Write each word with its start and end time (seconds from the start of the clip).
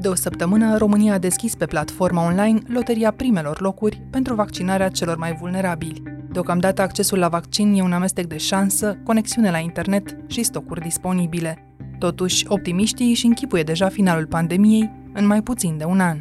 De 0.00 0.10
o 0.10 0.14
săptămână, 0.14 0.76
România 0.76 1.14
a 1.14 1.18
deschis 1.18 1.54
pe 1.54 1.66
platforma 1.66 2.24
online 2.24 2.58
loteria 2.66 3.10
primelor 3.10 3.60
locuri 3.60 4.02
pentru 4.10 4.34
vaccinarea 4.34 4.88
celor 4.88 5.16
mai 5.16 5.32
vulnerabili. 5.40 6.02
Deocamdată 6.32 6.82
accesul 6.82 7.18
la 7.18 7.28
vaccin 7.28 7.74
e 7.74 7.82
un 7.82 7.92
amestec 7.92 8.26
de 8.26 8.36
șansă, 8.36 8.98
conexiune 9.04 9.50
la 9.50 9.58
internet 9.58 10.16
și 10.26 10.42
stocuri 10.42 10.80
disponibile. 10.80 11.58
Totuși, 11.98 12.44
optimiștii 12.48 13.08
își 13.10 13.26
închipuie 13.26 13.62
deja 13.62 13.88
finalul 13.88 14.26
pandemiei 14.26 14.90
în 15.12 15.26
mai 15.26 15.42
puțin 15.42 15.76
de 15.78 15.84
un 15.84 16.00
an. 16.00 16.18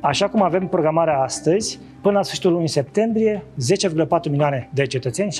Așa 0.00 0.28
cum 0.28 0.42
avem 0.42 0.66
programarea 0.66 1.18
astăzi, 1.18 1.78
până 2.04 2.16
la 2.16 2.22
sfârșitul 2.22 2.52
lunii 2.52 2.68
septembrie, 2.68 3.44
10,4 4.26 4.30
milioane 4.30 4.70
de 4.74 4.86
cetățeni, 4.86 5.36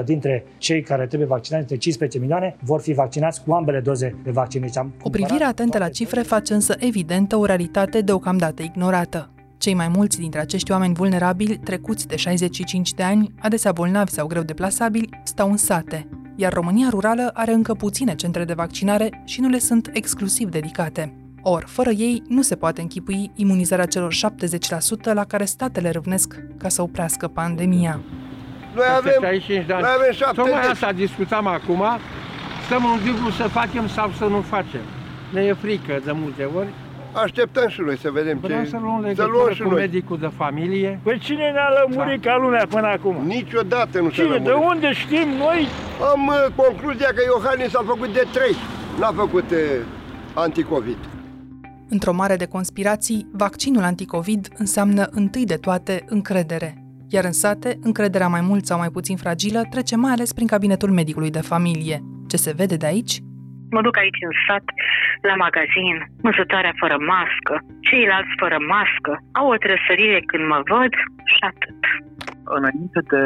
70% 0.00 0.04
dintre 0.04 0.44
cei 0.58 0.82
care 0.82 1.06
trebuie 1.06 1.28
vaccinați, 1.28 1.62
între 1.62 1.76
15 1.76 2.18
milioane, 2.18 2.56
vor 2.60 2.80
fi 2.80 2.92
vaccinați 2.92 3.42
cu 3.44 3.52
ambele 3.52 3.80
doze 3.80 4.16
de 4.24 4.30
vaccin. 4.30 4.60
Deci 4.60 4.76
am 4.76 4.92
o 5.02 5.10
privire 5.10 5.44
atentă 5.44 5.78
la 5.78 5.88
cifre 5.88 6.20
face 6.20 6.54
însă 6.54 6.74
evidentă 6.78 7.36
o 7.36 7.44
realitate 7.44 8.00
deocamdată 8.00 8.62
ignorată. 8.62 9.30
Cei 9.58 9.74
mai 9.74 9.88
mulți 9.88 10.18
dintre 10.18 10.40
acești 10.40 10.70
oameni 10.70 10.94
vulnerabili, 10.94 11.58
trecuți 11.58 12.08
de 12.08 12.16
65 12.16 12.92
de 12.92 13.02
ani, 13.02 13.32
adesea 13.40 13.72
bolnavi 13.72 14.10
sau 14.10 14.26
greu 14.26 14.42
deplasabili, 14.42 15.08
stau 15.24 15.50
în 15.50 15.56
sate, 15.56 16.08
iar 16.36 16.52
România 16.52 16.88
rurală 16.90 17.30
are 17.34 17.52
încă 17.52 17.74
puține 17.74 18.14
centre 18.14 18.44
de 18.44 18.52
vaccinare 18.52 19.22
și 19.24 19.40
nu 19.40 19.48
le 19.48 19.58
sunt 19.58 19.90
exclusiv 19.92 20.48
dedicate. 20.48 21.21
Or, 21.42 21.64
fără 21.66 21.90
ei, 21.90 22.22
nu 22.28 22.42
se 22.42 22.56
poate 22.56 22.80
închipui 22.80 23.30
imunizarea 23.34 23.86
celor 23.86 24.14
70% 24.14 25.12
la 25.14 25.24
care 25.24 25.44
statele 25.44 25.90
râvnesc 25.90 26.34
ca 26.58 26.68
să 26.68 26.82
oprească 26.82 27.28
pandemia. 27.28 28.00
Noi 28.74 28.84
avem, 28.96 29.12
65 29.20 29.66
de 29.66 29.72
ani. 29.72 29.82
Noi 29.82 29.90
avem 29.98 30.12
70. 30.12 30.44
Tocmai 30.44 30.70
asta 30.70 30.92
discutam 30.92 31.46
acum, 31.46 31.82
stăm 32.64 32.84
în 32.84 32.98
dublu 33.04 33.30
să 33.30 33.42
facem 33.42 33.88
sau 33.88 34.10
să 34.18 34.24
nu 34.24 34.40
facem. 34.40 34.80
Ne 35.32 35.40
e 35.40 35.52
frică 35.52 36.00
de 36.04 36.12
multe 36.12 36.48
ori. 36.56 36.68
Așteptăm 37.12 37.68
și 37.68 37.80
noi 37.80 37.98
să 37.98 38.10
vedem 38.10 38.38
Vreau 38.40 38.62
ce... 38.62 38.68
să 38.68 38.78
luăm 38.80 39.00
legătură 39.00 39.26
să 39.26 39.32
luăm 39.32 39.52
și 39.52 39.62
cu 39.62 39.68
noi. 39.68 39.80
medicul 39.80 40.18
de 40.18 40.30
familie. 40.36 41.00
Păi 41.02 41.18
cine 41.18 41.50
ne-a 41.50 41.68
lămurit 41.80 42.22
da. 42.22 42.30
ca 42.30 42.36
lumea 42.36 42.66
până 42.68 42.86
acum? 42.86 43.16
Niciodată 43.26 44.00
nu 44.00 44.08
Cine? 44.08 44.38
De 44.38 44.52
unde 44.52 44.92
știm 44.92 45.28
noi? 45.38 45.68
Am 46.12 46.26
uh, 46.26 46.52
concluzia 46.54 47.10
că 47.14 47.22
Iohannis 47.26 47.74
a 47.74 47.82
făcut 47.86 48.12
de 48.12 48.26
trei. 48.32 48.54
N-a 48.98 49.12
făcut 49.16 49.50
uh, 49.50 49.58
anticovid. 50.34 50.98
Într-o 51.94 52.18
mare 52.22 52.36
de 52.42 52.52
conspirații, 52.56 53.20
vaccinul 53.44 53.84
anticovid 53.90 54.42
înseamnă 54.62 55.02
întâi 55.20 55.46
de 55.52 55.58
toate 55.66 55.94
încredere. 56.16 56.70
Iar 57.14 57.24
în 57.30 57.36
sate, 57.42 57.70
încrederea 57.88 58.28
mai 58.36 58.44
mult 58.50 58.64
sau 58.68 58.78
mai 58.82 58.94
puțin 58.96 59.16
fragilă 59.24 59.60
trece 59.74 59.96
mai 59.96 60.12
ales 60.12 60.30
prin 60.32 60.48
cabinetul 60.54 60.90
medicului 60.98 61.36
de 61.38 61.48
familie. 61.52 61.96
Ce 62.30 62.36
se 62.44 62.52
vede 62.60 62.76
de 62.82 62.86
aici? 62.92 63.14
Mă 63.74 63.80
duc 63.86 63.96
aici 64.02 64.24
în 64.28 64.34
sat, 64.46 64.66
la 65.30 65.34
magazin, 65.44 65.96
măsătoarea 66.26 66.74
fără 66.82 66.96
mască, 67.12 67.54
ceilalți 67.88 68.34
fără 68.42 68.58
mască, 68.74 69.12
au 69.38 69.46
o 69.54 69.60
trăsărire 69.64 70.20
când 70.30 70.44
mă 70.52 70.60
văd 70.72 70.92
și 71.32 71.40
atât. 71.50 71.80
Înainte 72.58 73.00
de 73.12 73.22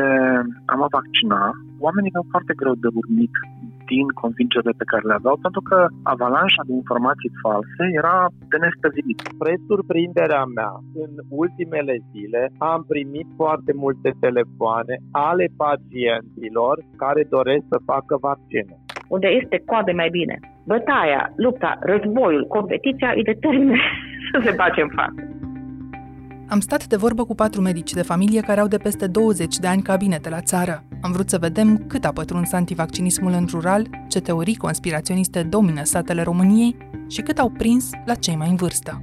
a 0.70 0.74
mă 0.80 0.88
vaccina, 0.98 1.40
oamenii 1.86 2.18
au 2.18 2.26
foarte 2.32 2.52
greu 2.60 2.74
de 2.84 2.90
urmit 3.00 3.34
din 3.92 4.06
convingerile 4.22 4.74
pe 4.80 4.88
care 4.90 5.04
le 5.06 5.18
aveau, 5.20 5.36
pentru 5.46 5.62
că 5.68 5.78
avalanșa 6.14 6.62
de 6.68 6.74
informații 6.82 7.36
false 7.42 7.82
era 8.00 8.18
de 8.50 8.56
nestăvilit. 8.64 9.18
Spre 9.34 9.52
surprinderea 9.68 10.44
mea, 10.58 10.72
în 11.04 11.12
ultimele 11.42 11.94
zile 12.10 12.42
am 12.72 12.80
primit 12.92 13.28
foarte 13.40 13.72
multe 13.82 14.10
telefoane 14.24 14.94
ale 15.28 15.46
pacienților 15.64 16.74
care 17.02 17.22
doresc 17.36 17.64
să 17.72 17.86
facă 17.92 18.14
vaccinul. 18.28 18.78
Unde 19.08 19.28
este 19.40 19.62
coade 19.66 19.92
mai 19.92 20.10
bine. 20.18 20.36
Bătaia, 20.66 21.32
lupta, 21.36 21.78
războiul, 21.80 22.46
competiția 22.46 23.10
îi 23.16 23.22
determină 23.22 23.76
să 24.32 24.40
se 24.44 24.52
bage 24.56 24.80
în 24.82 24.88
față. 24.98 25.35
Am 26.48 26.60
stat 26.60 26.86
de 26.86 26.96
vorbă 26.96 27.24
cu 27.24 27.34
patru 27.34 27.60
medici 27.60 27.92
de 27.92 28.02
familie 28.02 28.40
care 28.40 28.60
au 28.60 28.66
de 28.66 28.76
peste 28.76 29.06
20 29.06 29.58
de 29.58 29.66
ani 29.66 29.82
cabinete 29.82 30.28
la 30.28 30.40
țară. 30.40 30.84
Am 31.00 31.12
vrut 31.12 31.28
să 31.28 31.38
vedem 31.38 31.84
cât 31.86 32.04
a 32.04 32.12
pătruns 32.12 32.52
antivaccinismul 32.52 33.32
în 33.32 33.46
rural, 33.50 33.88
ce 34.08 34.20
teorii 34.20 34.56
conspiraționiste 34.56 35.42
domină 35.42 35.84
satele 35.84 36.22
României 36.22 36.76
și 37.08 37.20
cât 37.20 37.38
au 37.38 37.50
prins 37.50 37.90
la 38.04 38.14
cei 38.14 38.36
mai 38.36 38.48
în 38.48 38.56
vârstă. 38.56 39.02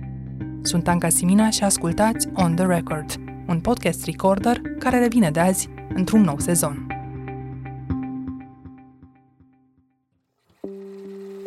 Sunt 0.61 0.87
Anca 0.87 1.09
Simina 1.09 1.49
și 1.49 1.63
ascultați 1.63 2.27
On 2.33 2.55
The 2.55 2.65
Record, 2.65 3.15
un 3.47 3.59
podcast 3.59 4.05
recorder 4.05 4.61
care 4.79 4.99
revine 4.99 5.29
de 5.29 5.39
azi 5.39 5.69
într-un 5.93 6.21
nou 6.21 6.39
sezon. 6.39 7.02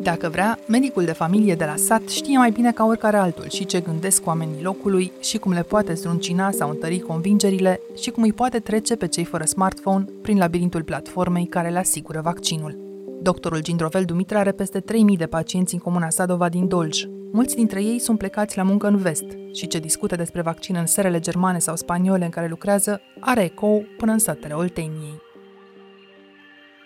Dacă 0.06 0.28
vrea, 0.28 0.59
medicul 0.69 1.05
de 1.05 1.12
familie 1.12 1.55
de 1.55 1.65
la 1.65 1.77
sat 1.77 2.09
știe 2.09 2.39
mai 2.39 2.50
bine 2.50 2.72
ca 2.72 2.84
oricare 2.84 3.17
altul 3.17 3.49
și 3.49 3.67
ce 3.67 3.81
gândesc 3.81 4.27
oamenii 4.27 4.62
locului 4.62 5.12
și 5.21 5.39
cum 5.39 5.53
le 5.53 5.62
poate 5.62 5.94
zruncina 5.94 6.50
sau 6.50 6.71
întări 6.71 6.99
convingerile 6.99 7.81
și 7.99 8.11
cum 8.11 8.22
îi 8.22 8.33
poate 8.33 8.59
trece 8.59 8.97
pe 8.97 9.06
cei 9.06 9.25
fără 9.25 9.44
smartphone 9.44 10.05
prin 10.22 10.39
labirintul 10.39 10.83
platformei 10.83 11.47
care 11.47 11.69
le 11.69 11.78
asigură 11.78 12.21
vaccinul. 12.21 12.78
Doctorul 13.22 13.62
Gindrovel 13.62 14.05
Dumitru 14.05 14.37
are 14.37 14.53
peste 14.53 14.81
3.000 14.81 14.84
de 15.17 15.27
pacienți 15.27 15.75
în 15.75 15.81
comuna 15.81 16.11
Sadova 16.11 16.49
din 16.49 16.69
Dolj. 16.69 17.05
Mulți 17.33 17.55
dintre 17.55 17.83
ei 17.83 17.99
sunt 17.99 18.19
plecați 18.19 18.56
la 18.56 18.62
muncă 18.62 18.87
în 18.87 18.97
vest 18.97 19.27
și 19.53 19.67
ce 19.67 19.78
discută 19.78 20.17
despre 20.17 20.43
vaccin 20.43 20.77
în 20.77 20.87
serele 20.87 21.21
germane 21.21 21.59
sau 21.59 21.77
spaniole 21.77 22.25
în 22.25 22.31
care 22.31 22.49
lucrează 22.49 23.00
are 23.21 23.43
ecou 23.44 23.84
până 23.97 24.12
în 24.12 24.19
satele 24.19 24.55
Olteniei. 24.55 25.25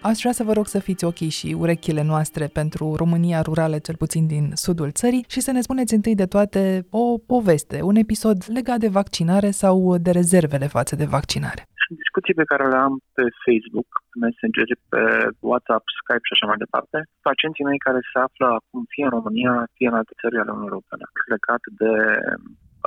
Aș 0.02 0.18
vrea 0.22 0.38
să 0.38 0.48
vă 0.48 0.52
rog 0.58 0.66
să 0.74 0.78
fiți 0.88 1.04
ochii 1.10 1.36
și 1.38 1.48
urechile 1.64 2.02
noastre 2.12 2.44
pentru 2.60 2.84
România 3.02 3.40
rurală, 3.48 3.76
cel 3.86 3.96
puțin 4.04 4.24
din 4.34 4.44
sudul 4.64 4.90
țării, 5.00 5.24
și 5.32 5.40
să 5.46 5.50
ne 5.52 5.60
spuneți 5.66 5.94
întâi 5.98 6.20
de 6.22 6.32
toate 6.34 6.62
o 7.02 7.04
poveste, 7.32 7.76
un 7.90 7.96
episod 8.04 8.38
legat 8.58 8.78
de 8.84 8.94
vaccinare 9.00 9.50
sau 9.62 9.74
de 10.06 10.10
rezervele 10.20 10.66
față 10.76 10.94
de 11.00 11.06
vaccinare. 11.16 11.62
Sunt 11.84 11.96
discuții 12.04 12.40
pe 12.40 12.48
care 12.50 12.64
le 12.72 12.78
am 12.86 12.94
pe 13.16 13.24
Facebook, 13.44 13.88
Messenger, 14.24 14.68
pe 14.92 15.02
WhatsApp, 15.50 15.84
Skype 15.98 16.26
și 16.28 16.34
așa 16.34 16.46
mai 16.50 16.62
departe. 16.64 16.96
Pacienții 17.28 17.66
mei 17.68 17.86
care 17.86 18.00
se 18.10 18.18
află 18.26 18.46
acum 18.58 18.80
fie 18.92 19.04
în 19.06 19.14
România, 19.18 19.54
fie 19.76 19.88
în 19.90 19.98
alte 20.00 20.14
țări 20.20 20.40
ale 20.40 20.50
Uniunii 20.52 20.74
Europene, 20.74 21.04
legat 21.34 21.62
de 21.82 21.92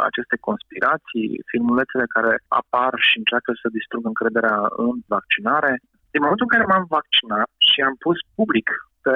aceste 0.10 0.36
conspirații, 0.48 1.28
filmulețele 1.52 2.06
care 2.16 2.34
apar 2.62 2.94
și 3.08 3.16
încearcă 3.22 3.52
să 3.62 3.76
distrugă 3.78 4.08
încrederea 4.10 4.58
în 4.88 4.96
vaccinare, 5.16 5.74
din 6.14 6.22
momentul 6.26 6.48
în 6.48 6.54
care 6.56 6.70
m-am 6.72 6.86
vaccinat 6.98 7.50
și 7.70 7.80
am 7.88 7.96
pus 8.06 8.18
public 8.38 8.68
pe 9.06 9.16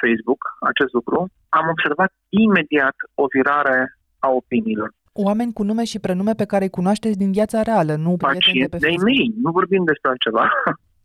Facebook 0.00 0.42
acest 0.70 0.92
lucru, 0.98 1.18
am 1.58 1.66
observat 1.74 2.10
imediat 2.44 2.96
o 3.22 3.24
virare 3.34 3.78
a 4.26 4.28
opiniilor. 4.40 4.90
Oameni 5.26 5.56
cu 5.58 5.62
nume 5.70 5.84
și 5.92 6.04
prenume 6.06 6.32
pe 6.40 6.50
care 6.52 6.64
îi 6.64 6.76
cunoașteți 6.78 7.20
din 7.22 7.30
viața 7.38 7.58
reală, 7.70 7.94
nu 8.04 8.16
prieteni 8.16 8.60
de 8.64 8.68
pe 8.72 8.78
Facebook. 8.78 8.98
de 8.98 9.10
mei, 9.10 9.24
nu 9.44 9.50
vorbim 9.58 9.82
despre 9.90 10.10
altceva. 10.12 10.44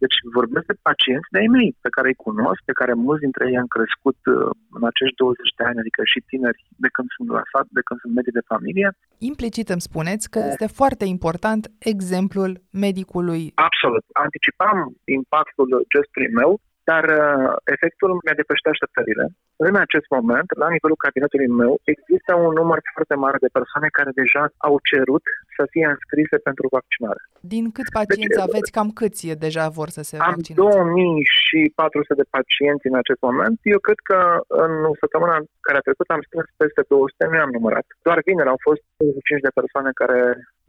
Deci 0.03 0.17
vorbesc 0.39 0.65
de 0.71 0.81
pacienți 0.89 1.31
de-ai 1.33 1.49
mei, 1.57 1.69
pe 1.85 1.93
care 1.95 2.07
îi 2.09 2.21
cunosc, 2.27 2.59
pe 2.69 2.77
care 2.79 2.93
mulți 3.05 3.25
dintre 3.25 3.43
ei 3.49 3.57
am 3.63 3.69
crescut 3.75 4.19
uh, 4.25 4.35
în 4.77 4.83
acești 4.91 5.19
20 5.23 5.57
de 5.59 5.63
ani, 5.69 5.81
adică 5.83 6.01
și 6.11 6.19
tineri 6.31 6.61
de 6.83 6.89
când 6.95 7.07
sunt 7.15 7.29
la 7.37 7.43
sat, 7.51 7.67
de 7.77 7.83
când 7.87 7.99
sunt 8.03 8.13
medii 8.17 8.37
de 8.39 8.49
familie. 8.53 8.87
Implicit 9.31 9.67
îmi 9.75 9.87
spuneți 9.89 10.25
că 10.33 10.39
este 10.51 10.67
foarte 10.81 11.05
important 11.15 11.63
exemplul 11.93 12.51
medicului. 12.85 13.43
Absolut. 13.69 14.03
Anticipam 14.25 14.77
impactul 15.19 15.67
gestului 15.93 16.31
meu 16.41 16.51
dar 16.89 17.03
uh, 17.21 17.51
efectul 17.75 18.11
mi-a 18.23 18.39
depășit 18.41 18.67
așteptările. 18.73 19.25
În 19.69 19.75
acest 19.85 20.07
moment, 20.17 20.47
la 20.63 20.67
nivelul 20.75 21.03
cabinetului 21.05 21.49
meu, 21.61 21.73
există 21.93 22.31
un 22.45 22.51
număr 22.59 22.79
foarte 22.95 23.15
mare 23.23 23.37
de 23.45 23.53
persoane 23.57 23.87
care 23.97 24.11
deja 24.21 24.43
au 24.67 24.75
cerut 24.91 25.25
să 25.55 25.63
fie 25.73 25.85
înscrise 25.93 26.37
pentru 26.47 26.65
vaccinare. 26.77 27.21
Din 27.53 27.65
cât 27.75 27.87
pacienți 27.97 28.37
deci, 28.37 28.47
aveți, 28.47 28.73
cam 28.77 28.89
câți 28.99 29.23
deja 29.45 29.65
vor 29.79 29.89
să 29.97 30.01
se 30.09 30.15
vaccineze? 30.17 30.61
Am 30.61 30.67
2400 30.67 32.13
de 32.21 32.25
pacienți 32.35 32.87
în 32.91 32.97
acest 33.01 33.21
moment. 33.27 33.55
Eu 33.75 33.79
cred 33.87 33.99
că 34.09 34.19
în 34.63 34.73
săptămâna 35.01 35.35
care 35.65 35.77
a 35.77 35.87
trecut 35.87 36.07
am 36.15 36.21
strâns 36.27 36.47
peste 36.61 36.81
200, 36.87 37.25
nu 37.31 37.37
am 37.45 37.51
numărat. 37.57 37.85
Doar 38.07 38.17
vineri 38.27 38.53
au 38.53 38.59
fost 38.67 38.83
5 39.27 39.45
de 39.47 39.57
persoane 39.59 39.91
care 40.01 40.19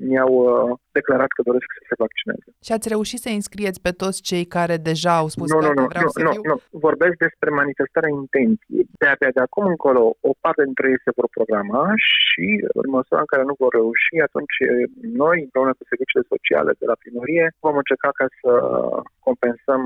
mi-au 0.09 0.33
uh, 0.45 0.79
declarat 0.99 1.31
că 1.37 1.43
doresc 1.49 1.69
să 1.79 1.83
se 1.89 2.01
vaccineze. 2.05 2.49
Și 2.67 2.73
ați 2.73 2.89
reușit 2.95 3.21
să 3.25 3.29
înscrieți 3.29 3.81
pe 3.87 3.93
toți 4.03 4.19
cei 4.31 4.45
care 4.57 4.77
deja 4.91 5.15
au 5.23 5.29
spus 5.35 5.49
nu, 5.53 5.59
că 5.59 5.73
nu, 5.81 5.87
vreau 5.95 6.04
nu, 6.05 6.15
să 6.17 6.21
nu, 6.27 6.33
fiu? 6.35 6.43
Nu, 6.51 6.57
vorbesc 6.87 7.17
despre 7.27 7.49
manifestarea 7.61 8.17
intenției. 8.23 8.85
De 9.01 9.07
abia 9.13 9.33
de 9.37 9.43
acum 9.45 9.65
încolo, 9.75 10.03
o 10.31 10.33
parte 10.45 10.63
dintre 10.69 10.87
ei 10.93 11.05
se 11.05 11.17
vor 11.19 11.29
programa 11.37 11.83
și 12.19 12.47
în 12.81 12.89
măsura 12.97 13.21
în 13.25 13.31
care 13.33 13.45
nu 13.51 13.55
vor 13.63 13.73
reuși, 13.79 14.15
atunci 14.29 14.57
noi, 15.23 15.37
împreună 15.47 15.73
cu 15.79 15.85
serviciile 15.91 16.25
sociale 16.33 16.73
de 16.81 16.87
la 16.91 17.01
primărie, 17.03 17.45
vom 17.65 17.77
încerca 17.83 18.11
ca 18.21 18.27
să 18.41 18.53
compensăm 19.27 19.83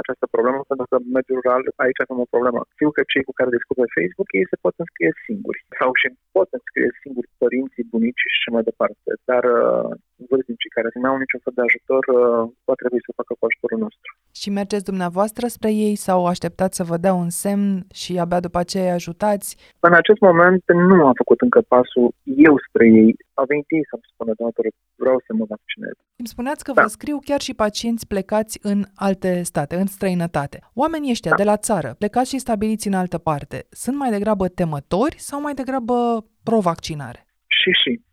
această 0.00 0.26
problemă, 0.34 0.60
pentru 0.70 0.86
că 0.90 0.96
mediul 1.16 1.38
rural, 1.40 1.62
aici 1.84 2.02
avem 2.04 2.18
o 2.24 2.32
problemă. 2.34 2.60
Știu 2.76 2.90
că 2.96 3.02
cei 3.12 3.24
cu 3.28 3.36
care 3.38 3.56
discut 3.56 3.76
pe 3.80 3.94
Facebook, 3.96 4.28
ei 4.38 4.50
se 4.50 4.62
pot 4.64 4.74
înscrie 4.82 5.12
singuri 5.26 5.60
sau 5.78 5.90
și 6.00 6.06
pot 6.36 6.48
înscrie 6.56 6.90
singuri 7.02 7.28
părinții, 7.42 7.90
bunicii 7.94 8.36
și 8.40 8.48
mai 8.54 8.64
departe, 8.70 9.10
dar 9.30 9.44
uh, 9.60 9.90
vârstnicii 10.30 10.74
care 10.76 10.88
nu 10.94 11.08
au 11.08 11.16
niciun 11.24 11.40
fel 11.44 11.52
de 11.56 11.62
ajutor, 11.68 12.02
uh, 12.06 12.50
va 12.68 12.74
trebui 12.80 13.00
să 13.06 13.10
facă 13.18 13.32
cu 13.38 13.44
ajutorul 13.48 13.78
nostru. 13.86 14.08
Și 14.40 14.48
mergeți 14.50 14.88
dumneavoastră 14.90 15.44
spre 15.46 15.70
ei 15.86 15.94
sau 16.06 16.26
așteptați 16.26 16.76
să 16.76 16.84
vă 16.90 16.96
dea 17.04 17.14
un 17.24 17.30
semn 17.44 17.86
și 18.00 18.12
abia 18.18 18.40
după 18.46 18.58
aceea 18.58 18.84
îi 18.84 18.98
ajutați? 19.00 19.48
În 19.88 19.92
acest 19.92 20.20
moment 20.20 20.62
nu 20.88 21.06
am 21.06 21.16
făcut 21.22 21.40
încă 21.40 21.60
pasul 21.74 22.06
eu 22.24 22.54
spre 22.68 22.84
ei. 23.02 23.10
A 23.40 23.42
venit 23.44 23.64
ei 23.68 23.86
să-mi 23.90 24.06
spună, 24.12 24.32
doctor, 24.36 24.64
vreau 24.94 25.18
să 25.26 25.30
mă 25.38 25.44
vaccinez. 25.48 25.92
Îmi 26.20 26.28
spuneați 26.34 26.64
că 26.64 26.72
Da. 26.72 26.82
vă 26.82 26.88
scriu 26.88 27.18
chiar 27.24 27.40
și 27.40 27.54
pacienți 27.54 28.06
plecați 28.06 28.58
în 28.62 28.84
alte 28.94 29.42
state, 29.42 29.74
în 29.76 29.86
străinătate. 29.86 30.58
Oamenii 30.74 31.10
ăștia 31.10 31.30
Da. 31.30 31.36
de 31.36 31.44
la 31.44 31.56
țară, 31.56 31.94
plecați 31.98 32.30
și 32.30 32.38
stabiliți 32.38 32.86
în 32.86 32.94
altă 32.94 33.18
parte, 33.18 33.66
sunt 33.70 33.96
mai 33.96 34.10
degrabă 34.10 34.48
temători 34.48 35.14
sau 35.18 35.40
mai 35.40 35.54
degrabă 35.54 35.94
pro-vaccinare? 36.42 37.26
Și 37.46 37.70
și 37.82 38.04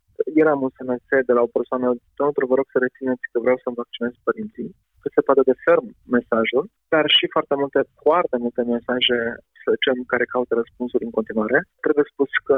eram 0.43 0.61
un 0.65 0.71
SMS 0.77 1.05
de 1.29 1.33
la 1.37 1.41
o 1.41 1.53
persoană, 1.57 1.87
doctor, 2.21 2.43
vă 2.51 2.55
rog 2.55 2.67
să 2.73 2.77
rețineți 2.85 3.25
că 3.31 3.37
vreau 3.39 3.57
să-mi 3.63 3.79
vaccinez 3.81 4.13
părinții, 4.27 4.75
cât 5.03 5.11
se 5.15 5.25
poate 5.27 5.43
de 5.49 5.55
ferm 5.65 5.85
mesajul, 6.15 6.63
dar 6.93 7.05
și 7.17 7.25
foarte 7.35 7.55
multe, 7.61 7.81
foarte 8.05 8.35
multe 8.43 8.61
mesaje 8.75 9.17
să 9.63 9.69
zicem, 9.77 9.97
care 10.13 10.33
caută 10.33 10.53
răspunsuri 10.61 11.05
în 11.07 11.13
continuare. 11.17 11.57
Trebuie 11.85 12.05
spus 12.13 12.31
că 12.47 12.57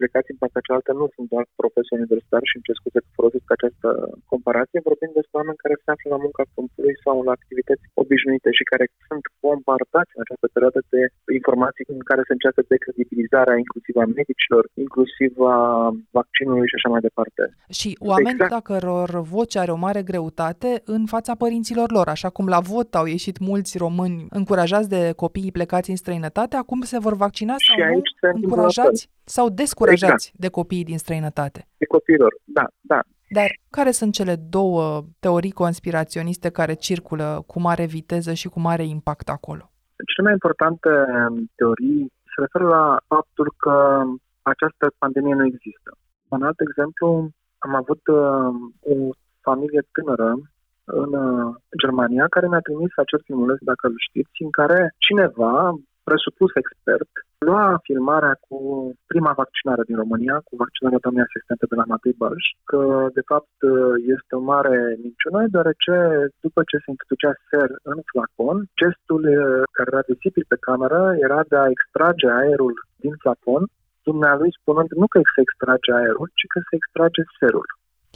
plecați 0.00 0.32
în 0.32 0.40
partea 0.42 0.64
cealaltă 0.66 0.92
nu 1.00 1.06
sunt 1.14 1.26
doar 1.34 1.44
profesori 1.62 2.00
universitari 2.02 2.48
și 2.48 2.56
îmi 2.56 2.66
cer 2.66 2.76
scuze 2.78 2.98
că 3.02 3.10
folosesc 3.18 3.46
această 3.56 3.88
comparație, 4.32 4.86
vorbim 4.88 5.12
despre 5.18 5.38
oameni 5.40 5.62
care 5.64 5.74
se 5.82 5.90
află 5.92 6.08
la 6.14 6.22
munca 6.24 6.44
câmpului 6.54 6.94
sau 7.04 7.16
la 7.28 7.32
activități 7.38 7.84
obișnuite 8.02 8.50
și 8.58 8.68
care 8.70 8.84
sunt 9.08 9.24
bombardați 9.44 10.12
în 10.16 10.22
această 10.24 10.46
perioadă 10.54 10.80
de 10.94 11.02
informații 11.38 11.84
în 11.94 12.00
care 12.10 12.22
se 12.24 12.34
încearcă 12.36 12.60
decredibilizarea 12.74 13.56
inclusiv 13.64 13.94
a 14.04 14.06
medicilor, 14.18 14.64
inclusiv 14.84 15.32
a 15.56 15.60
vaccinului 16.18 16.70
și 16.70 16.78
așa 16.78 16.90
mai 16.94 17.02
departe. 17.08 17.42
Și 17.78 17.88
oameni 18.12 18.36
Exact. 18.36 18.52
exact. 18.52 18.54
a 18.58 18.68
căror 18.70 19.10
voce 19.34 19.56
are 19.62 19.72
o 19.76 19.84
mare 19.86 20.02
greutate 20.10 20.70
în 20.94 21.02
fața 21.14 21.32
părinților 21.44 21.85
lor, 21.90 22.08
așa 22.08 22.28
cum 22.30 22.46
la 22.46 22.60
vot 22.60 22.94
au 22.94 23.04
ieșit 23.04 23.38
mulți 23.38 23.78
români 23.78 24.26
încurajați 24.30 24.88
de 24.88 25.12
copiii 25.16 25.52
plecați 25.52 25.90
în 25.90 25.96
străinătate, 25.96 26.56
acum 26.56 26.80
se 26.80 26.98
vor 26.98 27.14
vaccina 27.16 27.54
Și 27.58 27.70
sau 27.70 27.78
nu, 27.78 27.84
aici 27.84 28.08
se 28.20 28.26
întâmplă 28.26 28.56
la 28.56 28.62
încurajați 28.62 29.10
sau 29.24 29.48
descurajați 29.48 30.26
Exact. 30.26 30.38
de 30.38 30.48
copiii 30.48 30.84
din 30.84 30.98
străinătate. 30.98 31.66
De 31.76 31.86
copiilor, 31.86 32.34
da, 32.44 32.66
da. 32.80 33.00
Dar 33.30 33.50
care 33.70 33.90
sunt 33.90 34.12
cele 34.12 34.36
două 34.36 35.04
teorii 35.18 35.50
conspiraționiste 35.50 36.48
care 36.50 36.74
circulă 36.74 37.44
cu 37.46 37.60
mare 37.60 37.84
viteză 37.84 38.32
și 38.32 38.48
cu 38.48 38.60
mare 38.60 38.84
impact 38.84 39.28
acolo? 39.28 39.70
Cele 40.14 40.26
mai 40.26 40.32
importante 40.32 40.88
teorii 41.54 42.12
se 42.22 42.40
referă 42.44 42.64
la 42.64 42.96
faptul 43.06 43.54
că 43.56 44.02
această 44.42 44.84
pandemie 44.98 45.34
nu 45.34 45.44
există. 45.44 45.90
Un 46.28 46.42
alt 46.42 46.60
exemplu, 46.60 47.30
am 47.58 47.74
avut 47.74 48.06
uh, 48.06 48.48
o 48.92 48.94
familie 49.40 49.82
tânără 49.92 50.28
în 51.02 51.10
uh, 51.12 51.54
Germania 51.82 52.26
care 52.34 52.46
mi-a 52.48 52.66
trimis 52.68 52.92
acest 52.96 53.22
filmuleț, 53.24 53.58
dacă 53.70 53.86
îl 53.86 53.94
știți, 54.08 54.42
în 54.46 54.50
care 54.50 54.94
cineva, 55.06 55.54
presupus 56.08 56.50
expert, 56.62 57.10
lua 57.48 57.66
filmarea 57.88 58.34
cu 58.46 58.58
prima 59.12 59.32
vaccinare 59.42 59.82
din 59.88 59.96
România, 60.02 60.36
cu 60.46 60.52
vaccinarea 60.64 61.02
doamnei 61.04 61.26
asistente 61.28 61.64
de 61.70 61.76
la 61.80 61.88
Matei 61.92 62.18
Balș, 62.20 62.46
că 62.70 62.80
de 63.18 63.22
fapt 63.30 63.56
este 64.14 64.32
o 64.36 64.46
mare 64.54 64.78
minciună, 65.04 65.38
deoarece 65.52 65.94
după 66.44 66.60
ce 66.68 66.76
se 66.82 66.88
introducea 66.94 67.32
ser 67.48 67.68
în 67.92 67.98
flacon, 68.10 68.58
gestul 68.80 69.22
eh, 69.26 69.62
care 69.76 69.88
era 69.92 70.08
vizibil 70.12 70.44
pe 70.48 70.62
cameră 70.66 71.00
era 71.26 71.40
de 71.50 71.56
a 71.60 71.72
extrage 71.74 72.26
aerul 72.40 72.74
din 73.04 73.14
flacon, 73.22 73.62
dumnealui 74.08 74.50
spunând 74.60 74.90
nu 75.00 75.06
că 75.12 75.18
se 75.34 75.40
extrage 75.46 75.90
aerul, 76.00 76.26
ci 76.38 76.46
că 76.52 76.58
se 76.68 76.74
extrage 76.78 77.22
serul 77.38 77.66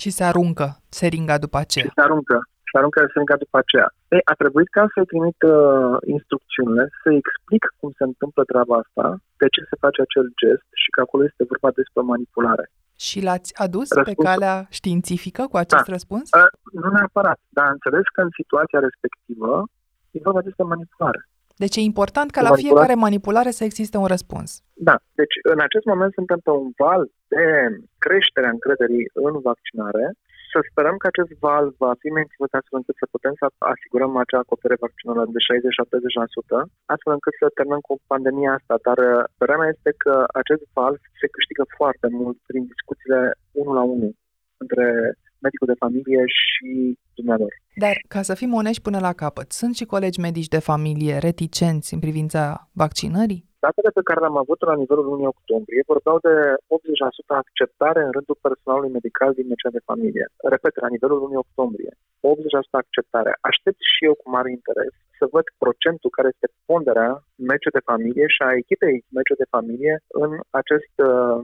Și 0.03 0.11
se 0.19 0.25
aruncă 0.31 0.67
seringa 1.01 1.37
după 1.45 1.59
aceea. 1.65 1.87
și 1.87 1.97
se 1.99 2.07
aruncă. 2.09 2.37
Și 2.71 2.77
aruncă 2.79 2.99
seringa 3.13 3.37
după 3.45 3.57
aceea. 3.63 3.89
Ei, 4.17 4.23
a 4.33 4.35
trebuit 4.43 4.69
ca 4.77 4.83
să-i 4.95 5.11
trimit 5.13 5.39
uh, 5.55 5.97
instrucțiunile, 6.17 6.85
să-i 7.03 7.21
explic 7.23 7.63
cum 7.81 7.91
se 7.99 8.05
întâmplă 8.11 8.43
treaba 8.53 8.75
asta, 8.83 9.07
de 9.41 9.47
ce 9.55 9.61
se 9.71 9.77
face 9.85 9.99
acel 10.03 10.27
gest 10.43 10.67
și 10.83 10.89
că 10.95 11.01
acolo 11.01 11.23
este 11.31 11.49
vorba 11.53 11.71
despre 11.81 12.01
manipulare. 12.13 12.65
Și 13.07 13.19
l-ați 13.27 13.51
adus 13.65 13.89
pe 13.89 13.95
Răspunsul- 14.01 14.25
calea 14.29 14.57
științifică 14.79 15.43
cu 15.51 15.57
acest 15.65 15.87
Da. 15.89 15.93
răspuns? 15.97 16.27
Uh, 16.41 16.51
nu 16.83 16.89
neapărat, 16.97 17.39
dar 17.57 17.65
am 17.67 17.77
înțeles 17.79 18.07
că 18.15 18.21
în 18.27 18.33
situația 18.41 18.81
respectivă 18.89 19.53
e 20.17 20.27
vorba 20.29 20.43
despre 20.49 20.65
manipulare. 20.75 21.21
Deci 21.63 21.77
e 21.77 21.91
important 21.93 22.29
ca 22.31 22.41
Cu 22.41 22.47
la 22.47 22.51
manipulare? 22.53 22.77
fiecare 22.87 23.05
manipulare 23.07 23.51
să 23.59 23.65
existe 23.65 23.97
un 24.05 24.09
răspuns. 24.15 24.49
Da, 24.89 24.97
deci 25.21 25.35
în 25.55 25.61
acest 25.67 25.85
moment 25.93 26.13
suntem 26.19 26.39
pe 26.47 26.51
un 26.63 26.69
val 26.83 27.03
de 27.35 27.45
creștere 28.05 28.47
a 28.47 28.55
încrederii 28.57 29.05
în 29.27 29.35
vaccinare. 29.51 30.05
Să 30.53 30.59
sperăm 30.71 30.97
că 31.01 31.07
acest 31.09 31.33
val 31.47 31.67
va 31.85 31.93
fi 32.03 32.09
menținut 32.19 32.53
astfel 32.59 32.79
încât 32.81 32.97
să 33.03 33.13
putem 33.15 33.35
să 33.41 33.47
asigurăm 33.75 34.13
acea 34.23 34.41
acoperire 34.43 34.85
vaccinală 34.87 35.23
de 35.35 35.41
60-70%, 35.47 36.61
astfel 36.95 37.13
încât 37.17 37.35
să 37.41 37.47
terminăm 37.49 37.83
cu 37.89 37.95
pandemia 38.13 38.53
asta. 38.59 38.75
Dar 38.87 38.99
uh, 39.11 39.25
părerea 39.39 39.61
mea 39.61 39.75
este 39.77 39.91
că 40.05 40.15
acest 40.41 40.65
val 40.77 40.95
se 41.21 41.27
câștigă 41.35 41.65
foarte 41.79 42.07
mult 42.21 42.37
prin 42.49 42.63
discuțiile 42.73 43.21
unul 43.61 43.75
la 43.81 43.85
unul 43.95 44.13
între 44.63 44.87
medicul 45.45 45.71
de 45.73 45.81
familie 45.85 46.23
și 46.27 46.99
dumnealor. 47.15 47.53
Dar, 47.85 47.97
ca 48.09 48.23
să 48.23 48.35
fim 48.35 48.53
onești 48.55 48.83
până 48.83 48.99
la 48.99 49.13
capăt, 49.13 49.53
sunt 49.53 49.75
și 49.75 49.85
colegi 49.85 50.21
medici 50.21 50.55
de 50.57 50.59
familie 50.59 51.19
reticenți 51.19 51.95
în 51.95 52.01
privința 52.01 52.71
vaccinării? 52.73 53.50
Datele 53.65 53.91
pe 53.95 54.07
care 54.09 54.21
le-am 54.21 54.39
avut 54.43 54.61
la 54.71 54.75
nivelul 54.83 55.07
lunii 55.11 55.33
octombrie 55.35 55.89
vorbeau 55.93 56.19
de 56.29 56.35
80% 57.35 57.43
acceptare 57.43 58.01
în 58.05 58.13
rândul 58.17 58.43
personalului 58.47 58.97
medical 58.99 59.31
din 59.39 59.47
medicina 59.51 59.77
de 59.77 59.87
familie. 59.91 60.25
Repet, 60.55 60.75
la 60.85 60.93
nivelul 60.95 61.19
lunii 61.23 61.45
octombrie. 61.47 61.93
80% 61.95 62.83
acceptare. 62.83 63.33
Aștept 63.51 63.81
și 63.95 64.01
eu 64.09 64.15
cu 64.21 64.27
mare 64.37 64.51
interes 64.59 64.95
să 65.21 65.33
văd 65.35 65.47
procentul 65.65 66.11
care 66.17 66.29
este 66.35 66.49
ponderea 66.71 67.11
medici 67.51 67.75
de 67.77 67.87
familie 67.91 68.27
și 68.35 68.41
a 68.49 68.59
echipei 68.63 68.97
medici 69.17 69.41
de 69.43 69.53
familie 69.57 69.95
în 70.23 70.31
acest 70.61 70.95
uh, 71.09 71.39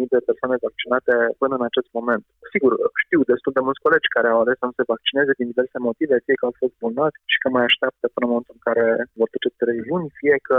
200.000 0.00 0.12
de 0.14 0.26
persoane 0.28 0.56
vaccinate 0.66 1.14
până 1.42 1.54
în 1.58 1.64
acest 1.70 1.88
moment. 1.98 2.22
Sigur, 2.52 2.72
știu 3.04 3.20
destul 3.32 3.52
de 3.56 3.64
mulți 3.66 3.84
colegi 3.84 4.14
care 4.16 4.28
au 4.30 4.40
ales 4.40 4.56
să 4.58 4.66
nu 4.68 4.74
se 4.78 4.90
vaccineze 4.94 5.32
din 5.38 5.50
diverse 5.52 5.78
motive, 5.88 6.24
fie 6.26 6.36
că 6.38 6.44
au 6.46 6.54
fost 6.62 6.74
bolnavi 6.82 7.22
și 7.32 7.38
că 7.42 7.48
mai 7.56 7.64
așteaptă 7.66 8.04
până 8.14 8.24
în 8.24 8.32
momentul 8.32 8.56
în 8.56 8.64
care 8.68 8.86
vor 9.20 9.28
trece 9.30 9.50
trei 9.62 9.80
luni, 9.90 10.16
fie 10.20 10.36
că 10.48 10.58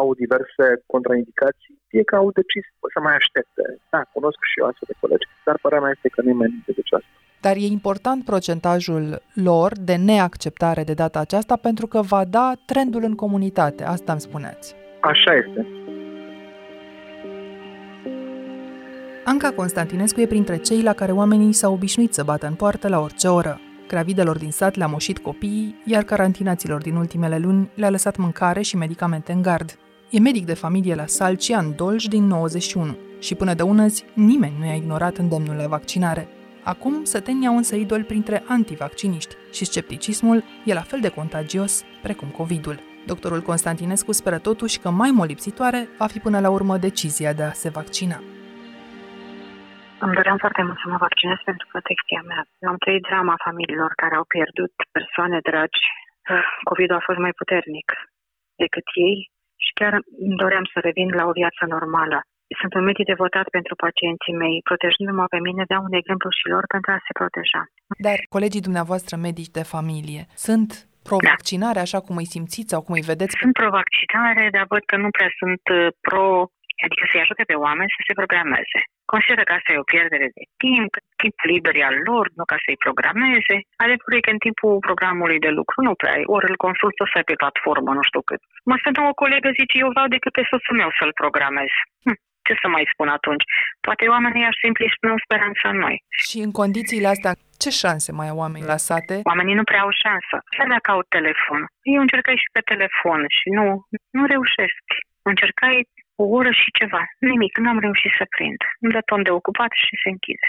au 0.00 0.08
diverse 0.22 0.64
contraindicații, 0.92 1.74
fie 1.90 2.04
că 2.10 2.14
au 2.16 2.28
decis 2.38 2.64
să 2.94 2.98
mai 3.06 3.14
aștepte. 3.20 3.62
Da, 3.94 4.00
cunosc 4.14 4.40
și 4.50 4.58
eu 4.60 4.66
astfel 4.66 4.88
de 4.92 5.00
colegi, 5.02 5.26
dar 5.46 5.56
părerea 5.62 5.84
mea 5.84 5.94
este 5.96 6.08
că 6.14 6.20
nimeni 6.30 6.54
nu 6.66 6.72
zice 6.78 6.94
asta. 6.98 7.12
Dar 7.40 7.56
e 7.56 7.76
important 7.78 8.20
procentajul 8.24 9.04
lor 9.48 9.70
de 9.90 9.96
neacceptare 10.10 10.82
de 10.90 10.94
data 11.02 11.18
aceasta 11.20 11.56
pentru 11.56 11.86
că 11.86 12.00
va 12.00 12.22
da 12.24 12.52
trendul 12.66 13.02
în 13.04 13.14
comunitate, 13.14 13.82
asta 13.84 14.12
îmi 14.12 14.26
spuneați. 14.28 14.74
Așa 15.00 15.32
este. 15.42 15.66
Anca 19.24 19.50
Constantinescu 19.50 20.20
e 20.20 20.26
printre 20.26 20.56
cei 20.56 20.82
la 20.82 20.92
care 20.92 21.12
oamenii 21.12 21.52
s-au 21.52 21.72
obișnuit 21.72 22.12
să 22.12 22.22
bată 22.22 22.46
în 22.46 22.54
poartă 22.54 22.88
la 22.88 23.00
orice 23.00 23.28
oră. 23.28 23.60
Gravidelor 23.88 24.38
din 24.38 24.50
sat 24.50 24.74
le-a 24.74 24.86
moșit 24.86 25.18
copiii, 25.18 25.82
iar 25.84 26.02
carantinaților 26.02 26.80
din 26.82 26.94
ultimele 26.94 27.38
luni 27.38 27.70
le-a 27.74 27.90
lăsat 27.90 28.16
mâncare 28.16 28.60
și 28.62 28.76
medicamente 28.76 29.32
în 29.32 29.42
gard. 29.42 29.78
E 30.10 30.20
medic 30.20 30.44
de 30.46 30.54
familie 30.54 30.94
la 30.94 31.06
Salcia, 31.06 31.58
în 31.58 31.76
Dolj, 31.76 32.04
din 32.04 32.24
91 32.24 32.98
și 33.26 33.34
până 33.34 33.54
de 33.54 33.62
unăzi 33.62 34.04
nimeni 34.14 34.58
nu 34.58 34.64
i-a 34.66 34.80
ignorat 34.82 35.16
îndemnul 35.16 35.56
la 35.56 35.66
vaccinare. 35.76 36.24
Acum 36.72 37.04
sătenii 37.04 37.48
au 37.48 37.56
însă 37.56 37.74
idol 37.76 38.02
printre 38.04 38.42
antivacciniști 38.56 39.34
și 39.56 39.64
scepticismul 39.64 40.38
e 40.64 40.72
la 40.80 40.88
fel 40.90 41.00
de 41.00 41.14
contagios 41.18 41.72
precum 42.02 42.28
COVID-ul. 42.40 42.78
Doctorul 43.06 43.40
Constantinescu 43.50 44.12
speră 44.12 44.38
totuși 44.38 44.80
că 44.82 44.88
mai 44.90 45.10
molipsitoare 45.20 45.80
va 45.98 46.06
fi 46.12 46.18
până 46.26 46.38
la 46.40 46.50
urmă 46.50 46.74
decizia 46.76 47.32
de 47.32 47.42
a 47.42 47.52
se 47.62 47.68
vaccina. 47.78 48.18
Îmi 50.04 50.14
doream 50.18 50.38
foarte 50.44 50.62
mult 50.62 50.78
să 50.82 50.86
mă 50.92 50.98
vaccinez 51.06 51.38
pentru 51.44 51.66
protecția 51.72 52.22
mea. 52.30 52.42
Eu 52.62 52.68
am 52.70 52.78
trăit 52.84 53.02
drama 53.10 53.34
familiilor 53.44 53.92
care 54.02 54.14
au 54.14 54.26
pierdut 54.34 54.72
persoane 54.96 55.38
dragi. 55.50 55.82
COVID 56.68 56.90
a 56.90 57.00
fost 57.08 57.18
mai 57.18 57.32
puternic 57.40 57.88
decât 58.62 58.86
ei 59.08 59.18
și 59.68 59.76
chiar 59.80 59.94
îmi 60.26 60.40
doream 60.42 60.66
să 60.72 60.78
revin 60.88 61.08
la 61.18 61.24
o 61.30 61.36
viață 61.40 61.62
normală. 61.76 62.18
Sunt 62.60 62.72
un 62.78 62.84
medic 62.90 63.06
devotat 63.14 63.46
pentru 63.56 63.74
pacienții 63.84 64.38
mei. 64.42 64.56
Protejându-mă 64.68 65.26
pe 65.34 65.40
mine, 65.46 65.62
dau 65.72 65.82
un 65.88 65.94
exemplu 66.00 66.28
și 66.38 66.44
lor 66.52 66.64
pentru 66.74 66.90
a 66.92 66.98
se 67.06 67.12
proteja. 67.20 67.62
Dar 68.06 68.18
colegii 68.36 68.66
dumneavoastră 68.68 69.14
medici 69.28 69.56
de 69.58 69.64
familie 69.74 70.22
sunt 70.46 70.70
pro-vaccinare, 71.06 71.80
așa 71.86 72.00
cum 72.06 72.16
îi 72.20 72.32
simțiți 72.34 72.72
sau 72.72 72.80
cum 72.84 72.94
îi 72.98 73.08
vedeți? 73.10 73.36
Sunt 73.42 73.54
pro-vaccinare, 73.60 74.44
dar 74.56 74.64
văd 74.74 74.82
că 74.90 74.96
nu 75.04 75.10
prea 75.16 75.30
sunt 75.40 75.62
uh, 75.78 75.88
pro, 76.06 76.24
adică 76.84 77.04
să-i 77.10 77.24
ajute 77.24 77.44
pe 77.50 77.56
oameni 77.66 77.94
să 77.96 78.00
se 78.06 78.18
programeze. 78.20 78.78
Consideră 79.14 79.42
că 79.44 79.52
asta 79.54 79.70
e 79.70 79.84
o 79.84 79.90
pierdere 79.94 80.26
de 80.36 80.44
timp, 80.64 80.92
timpul 81.22 81.48
liber 81.52 81.74
e 81.76 81.90
al 81.90 81.98
lor, 82.08 82.24
nu 82.38 82.44
ca 82.50 82.56
să-i 82.64 82.82
programeze. 82.84 83.56
Adevărul 83.84 84.16
e 84.18 84.26
că 84.26 84.32
în 84.36 84.44
timpul 84.46 84.84
programului 84.88 85.38
de 85.46 85.50
lucru 85.58 85.76
nu 85.86 85.92
prea 86.00 86.14
ai, 86.16 86.24
ori 86.34 86.50
îl 86.50 86.58
consultă 86.66 87.02
să 87.06 87.16
ai 87.18 87.28
pe 87.28 87.40
platformă, 87.42 87.90
nu 87.98 88.04
știu 88.08 88.22
cât. 88.28 88.40
Mă 88.68 88.76
sună 88.82 89.00
o 89.10 89.18
colegă, 89.22 89.48
zice, 89.60 89.74
eu 89.84 89.90
vreau 89.94 90.08
decât 90.14 90.32
pe 90.36 90.48
soțul 90.50 90.76
meu 90.82 90.90
să-l 90.98 91.12
programez. 91.22 91.72
Hm. 92.06 92.18
Ce 92.46 92.54
să 92.62 92.68
mai 92.68 92.84
spun 92.92 93.08
atunci? 93.18 93.44
Poate 93.86 94.04
oamenii 94.14 94.48
ar 94.50 94.56
simpli 94.62 94.92
și 94.92 94.98
nu 95.08 95.14
speranța 95.24 95.66
în 95.72 95.78
noi. 95.86 95.96
Și 96.28 96.38
în 96.46 96.52
condițiile 96.60 97.08
astea, 97.14 97.32
ce 97.62 97.70
șanse 97.82 98.10
mai 98.18 98.28
au 98.30 98.38
oamenii 98.44 98.72
la 98.74 98.80
sate? 98.88 99.14
Oamenii 99.30 99.58
nu 99.60 99.68
prea 99.70 99.82
au 99.86 99.92
șansă. 100.04 100.36
Și 100.54 100.60
dacă 100.74 100.88
au 100.94 101.02
telefon. 101.16 101.60
Eu 101.94 102.00
încercai 102.04 102.36
și 102.42 102.48
pe 102.54 102.62
telefon 102.72 103.20
și 103.38 103.48
nu, 103.58 103.66
nu 104.16 104.22
reușesc. 104.34 104.84
Încercai 105.30 105.76
o 106.22 106.24
oră 106.38 106.52
și 106.60 106.70
ceva. 106.78 107.02
Nimic, 107.30 107.52
nu 107.62 107.68
am 107.72 107.80
reușit 107.86 108.12
să 108.18 108.24
prind. 108.34 108.60
Îmi 108.82 108.94
dă 108.94 109.00
ton 109.08 109.22
de 109.26 109.32
ocupat 109.38 109.72
și 109.84 109.94
se 110.02 110.08
închide. 110.14 110.48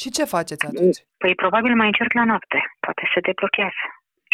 Și 0.00 0.08
ce 0.16 0.24
faceți 0.34 0.66
atunci? 0.68 0.98
Păi 1.22 1.34
probabil 1.42 1.72
mai 1.80 1.90
încerc 1.92 2.12
la 2.20 2.28
noapte. 2.30 2.58
Poate 2.84 3.02
se 3.12 3.20
deblochează. 3.28 3.84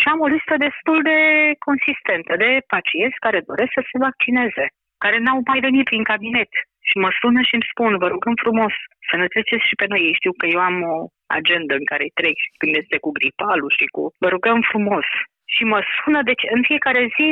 Și 0.00 0.06
am 0.12 0.20
o 0.24 0.32
listă 0.34 0.54
destul 0.66 0.98
de 1.10 1.18
consistentă 1.66 2.32
de 2.42 2.50
pacienți 2.74 3.22
care 3.24 3.48
doresc 3.50 3.72
să 3.78 3.82
se 3.90 3.96
vaccineze, 4.06 4.64
care 5.04 5.16
n-au 5.24 5.38
mai 5.50 5.60
venit 5.66 5.84
prin 5.90 6.04
cabinet 6.12 6.52
și 6.88 6.94
mă 7.02 7.10
sună 7.20 7.40
și 7.48 7.54
îmi 7.56 7.70
spun, 7.72 7.92
vă 8.02 8.08
rugăm 8.14 8.34
frumos 8.44 8.74
să 9.08 9.14
ne 9.16 9.26
treceți 9.32 9.68
și 9.68 9.78
pe 9.80 9.86
noi. 9.90 10.00
Ei 10.08 10.18
știu 10.20 10.32
că 10.40 10.46
eu 10.54 10.60
am 10.70 10.76
o 10.94 10.96
agendă 11.38 11.72
în 11.80 11.86
care 11.90 12.16
trec 12.18 12.36
și 12.44 12.50
când 12.60 12.72
este 12.82 12.96
cu 13.04 13.10
gripalul 13.18 13.70
și 13.78 13.86
cu... 13.94 14.02
Vă 14.22 14.28
rugăm 14.34 14.58
frumos. 14.70 15.08
Și 15.54 15.62
mă 15.72 15.80
sună, 15.96 16.20
deci 16.30 16.44
în 16.54 16.62
fiecare 16.68 17.02
zi, 17.16 17.26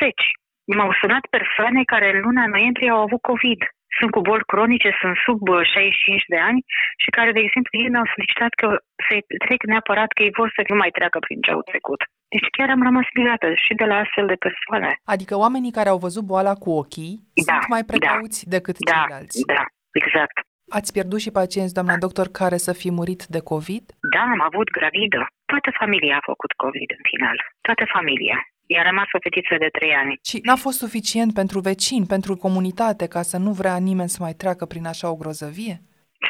zeci. 0.00 0.26
M-au 0.76 0.92
sunat 1.00 1.24
persoane 1.36 1.80
care 1.92 2.06
în 2.14 2.20
luna 2.26 2.44
noiembrie 2.46 2.90
au 2.90 3.00
avut 3.02 3.22
COVID 3.30 3.60
sunt 3.98 4.10
cu 4.14 4.20
boli 4.28 4.48
cronice, 4.52 4.90
sunt 5.00 5.16
sub 5.24 5.40
65 5.74 6.24
de 6.34 6.38
ani 6.48 6.60
și 7.02 7.08
care, 7.16 7.30
de 7.36 7.42
exemplu, 7.46 7.72
ei 7.80 7.92
mi-au 7.92 8.08
solicitat 8.14 8.52
că 8.60 8.68
să 9.06 9.14
trec 9.46 9.60
neapărat 9.72 10.10
că 10.12 10.20
ei 10.26 10.36
vor 10.40 10.48
să 10.56 10.60
nu 10.70 10.76
mai 10.82 10.90
treacă 10.96 11.18
prin 11.26 11.40
ce 11.44 11.50
au 11.56 11.62
trecut. 11.70 12.00
Deci 12.32 12.48
chiar 12.56 12.68
am 12.74 12.82
rămas 12.88 13.06
mirată 13.18 13.48
și 13.64 13.72
de 13.80 13.86
la 13.90 13.96
astfel 14.02 14.26
de 14.32 14.42
persoane. 14.46 14.90
Adică 15.14 15.34
oamenii 15.44 15.76
care 15.78 15.88
au 15.92 16.04
văzut 16.06 16.24
boala 16.30 16.54
cu 16.62 16.70
ochii 16.82 17.14
da, 17.48 17.52
sunt 17.52 17.68
mai 17.74 17.84
precauți 17.90 18.38
da, 18.44 18.50
decât 18.54 18.76
da, 18.78 18.84
ceilalți. 18.92 19.38
Da, 19.54 19.64
exact. 20.02 20.36
Ați 20.78 20.92
pierdut 20.96 21.20
și 21.24 21.36
pacienți, 21.40 21.76
doamna 21.78 21.96
doctor, 22.04 22.26
care 22.40 22.58
să 22.66 22.72
fi 22.80 22.88
murit 22.98 23.22
de 23.34 23.40
COVID? 23.50 23.84
Da, 24.14 24.24
am 24.34 24.42
avut 24.48 24.68
gravidă. 24.78 25.20
Toată 25.52 25.70
familia 25.80 26.16
a 26.16 26.26
făcut 26.30 26.52
COVID 26.64 26.90
în 26.98 27.02
final. 27.12 27.36
Toată 27.66 27.84
familia 27.96 28.38
i-a 28.66 28.82
rămas 28.82 29.08
o 29.12 29.18
fetiță 29.18 29.54
de 29.58 29.68
trei 29.78 29.94
ani. 30.02 30.18
Și 30.28 30.38
n-a 30.42 30.56
fost 30.56 30.78
suficient 30.78 31.34
pentru 31.34 31.58
vecini, 31.60 32.06
pentru 32.06 32.36
comunitate, 32.36 33.06
ca 33.08 33.22
să 33.22 33.36
nu 33.36 33.52
vrea 33.60 33.76
nimeni 33.76 34.14
să 34.14 34.18
mai 34.20 34.34
treacă 34.42 34.64
prin 34.66 34.86
așa 34.86 35.06
o 35.10 35.20
grozăvie? 35.22 35.76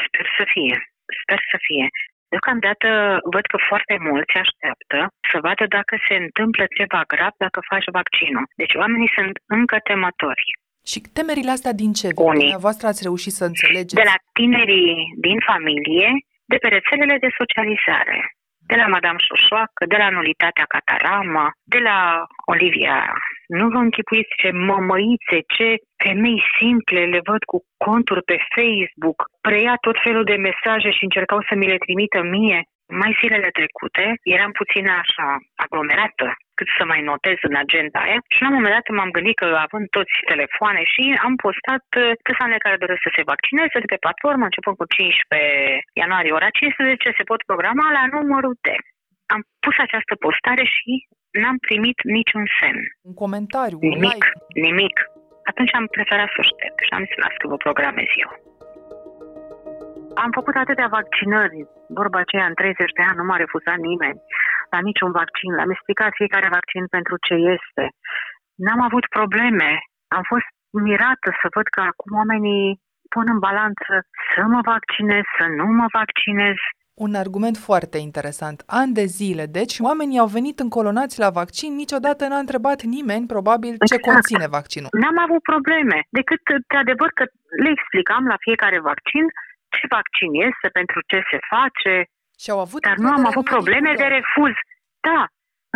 Sper 0.07 0.27
să 0.39 0.45
fie. 0.55 0.77
Sper 1.21 1.41
să 1.51 1.57
fie. 1.67 1.87
Deocamdată 2.33 2.89
văd 3.35 3.45
că 3.53 3.59
foarte 3.71 3.97
mulți 4.09 4.35
așteaptă 4.45 4.99
să 5.31 5.37
vadă 5.47 5.65
dacă 5.79 5.95
se 6.09 6.15
întâmplă 6.25 6.65
ceva 6.79 7.01
grav 7.15 7.35
dacă 7.45 7.59
faci 7.71 7.89
vaccinul. 7.99 8.45
Deci 8.63 8.75
oamenii 8.83 9.13
sunt 9.17 9.35
încă 9.59 9.77
temători. 9.91 10.47
Și 10.91 10.99
temerile 11.17 11.51
astea 11.51 11.75
din 11.83 11.93
ce? 12.01 12.09
Unii. 12.15 12.55
voastră 12.67 12.87
ați 12.89 13.03
reușit 13.09 13.33
să 13.39 13.45
înțelegeți? 13.45 14.01
De 14.03 14.09
la 14.13 14.19
tinerii 14.39 14.95
din 15.27 15.39
familie, 15.51 16.09
de 16.53 16.57
pe 16.63 16.69
rețelele 16.77 17.17
de 17.25 17.31
socializare 17.41 18.19
de 18.71 18.77
la 18.77 18.87
Madame 18.87 19.19
Șoșoacă, 19.27 19.83
de 19.93 19.97
la 19.97 20.09
Nulitatea 20.11 20.67
Catarama, 20.75 21.47
de 21.73 21.79
la 21.79 21.99
Olivia. 22.53 23.13
Nu 23.59 23.69
vă 23.69 23.81
închipuiți 23.87 24.33
ce 24.41 24.51
mămăițe, 24.51 25.39
ce 25.57 25.69
femei 26.05 26.43
simple 26.59 27.01
le 27.05 27.21
văd 27.31 27.43
cu 27.53 27.59
conturi 27.85 28.23
pe 28.23 28.37
Facebook, 28.57 29.19
preia 29.41 29.75
tot 29.81 29.97
felul 30.03 30.25
de 30.25 30.37
mesaje 30.49 30.91
și 30.91 31.05
încercau 31.05 31.41
să 31.49 31.55
mi 31.55 31.67
le 31.67 31.77
trimită 31.85 32.21
mie. 32.23 32.61
Mai 33.01 33.13
zilele 33.21 33.51
trecute 33.59 34.05
eram 34.37 34.53
puțin 34.61 34.87
așa 35.03 35.29
aglomerată 35.65 36.27
cât 36.59 36.69
să 36.79 36.85
mai 36.93 37.01
notez 37.11 37.39
în 37.49 37.57
agenda 37.65 37.99
aia 38.07 38.19
și 38.35 38.43
la 38.43 38.49
un 38.49 38.57
moment 38.57 38.75
dat 38.77 38.87
m-am 38.97 39.15
gândit 39.17 39.37
că 39.43 39.49
având 39.67 39.87
toți 39.99 40.15
telefoane 40.33 40.83
și 40.93 41.05
am 41.27 41.35
postat 41.47 41.87
uh, 41.95 42.03
persoanele 42.27 42.65
care 42.65 42.83
doresc 42.85 43.03
să 43.05 43.13
se 43.17 43.29
vaccineze 43.33 43.77
de 43.83 43.91
pe 43.93 44.03
platformă, 44.05 44.45
începând 44.47 44.77
cu 44.79 44.87
15 44.87 46.01
ianuarie 46.03 46.37
ora 46.39 46.51
15, 46.51 47.19
se 47.19 47.29
pot 47.31 47.41
programa 47.51 47.87
la 47.99 48.05
numărul 48.17 48.55
de. 48.67 48.77
Am 49.35 49.41
pus 49.65 49.77
această 49.87 50.15
postare 50.25 50.65
și 50.77 50.93
n-am 51.41 51.59
primit 51.69 51.99
niciun 52.17 52.45
semn. 52.59 52.83
Un 53.09 53.15
comentariu, 53.25 53.79
nimic, 53.81 53.99
un 53.99 54.03
like. 54.03 54.29
Nimic. 54.67 54.97
Atunci 55.51 55.73
am 55.79 55.87
preferat 55.97 56.29
să 56.33 56.39
o 56.43 56.49
șterg 56.51 56.77
și 56.87 56.93
am 56.97 57.05
zis, 57.09 57.19
las 57.25 57.35
că 57.41 57.47
vă 57.53 57.59
programez 57.67 58.11
eu. 58.25 58.31
Am 60.15 60.31
făcut 60.39 60.55
atâtea 60.55 60.89
vaccinări, 60.99 61.67
vorba 61.89 62.19
aceea 62.19 62.47
în 62.47 62.55
30 62.55 62.93
de 62.99 63.03
ani, 63.09 63.17
nu 63.21 63.25
m-a 63.25 63.37
refuzat 63.37 63.79
nimeni 63.91 64.21
la 64.71 64.81
niciun 64.89 65.11
vaccin. 65.21 65.51
Le-am 65.55 65.71
explicat 65.71 66.11
fiecare 66.21 66.49
vaccin 66.59 66.85
pentru 66.97 67.15
ce 67.27 67.35
este. 67.57 67.85
N-am 68.65 68.81
avut 68.89 69.05
probleme. 69.19 69.71
Am 70.17 70.25
fost 70.33 70.49
mirată 70.87 71.29
să 71.41 71.47
văd 71.57 71.67
că 71.75 71.81
acum 71.81 72.11
oamenii 72.21 72.81
pun 73.15 73.27
în 73.35 73.39
balanță 73.49 73.93
să 74.33 74.41
mă 74.53 74.61
vaccinez, 74.73 75.25
să 75.39 75.45
nu 75.59 75.67
mă 75.81 75.87
vaccinez. 76.01 76.57
Un 77.07 77.15
argument 77.25 77.57
foarte 77.69 77.99
interesant. 78.09 78.59
An 78.67 78.93
de 78.93 79.05
zile, 79.05 79.45
deci, 79.59 79.75
oamenii 79.89 80.19
au 80.19 80.31
venit 80.39 80.59
încolonați 80.59 81.17
la 81.25 81.31
vaccin, 81.41 81.71
niciodată 81.75 82.23
n-a 82.27 82.45
întrebat 82.45 82.81
nimeni, 82.83 83.27
probabil, 83.35 83.73
ce 83.73 83.95
exact. 83.97 84.07
conține 84.11 84.47
vaccinul. 84.59 84.91
N-am 85.03 85.19
avut 85.27 85.43
probleme, 85.53 85.99
decât, 86.19 86.43
de 86.71 86.77
adevăr, 86.85 87.11
că 87.19 87.25
le 87.63 87.71
explicam 87.77 88.25
la 88.33 88.37
fiecare 88.47 88.79
vaccin 88.91 89.25
ce 89.75 89.85
vaccin 89.97 90.31
este, 90.49 90.69
pentru 90.79 90.99
ce 91.11 91.19
se 91.31 91.39
face, 91.55 91.95
și 92.43 92.51
au 92.55 92.61
avut 92.67 92.81
Dar 92.89 92.99
nu 93.05 93.11
am 93.19 93.25
avut 93.31 93.47
probleme 93.55 93.91
de 94.01 94.07
refuz. 94.17 94.55
Da, 95.09 95.21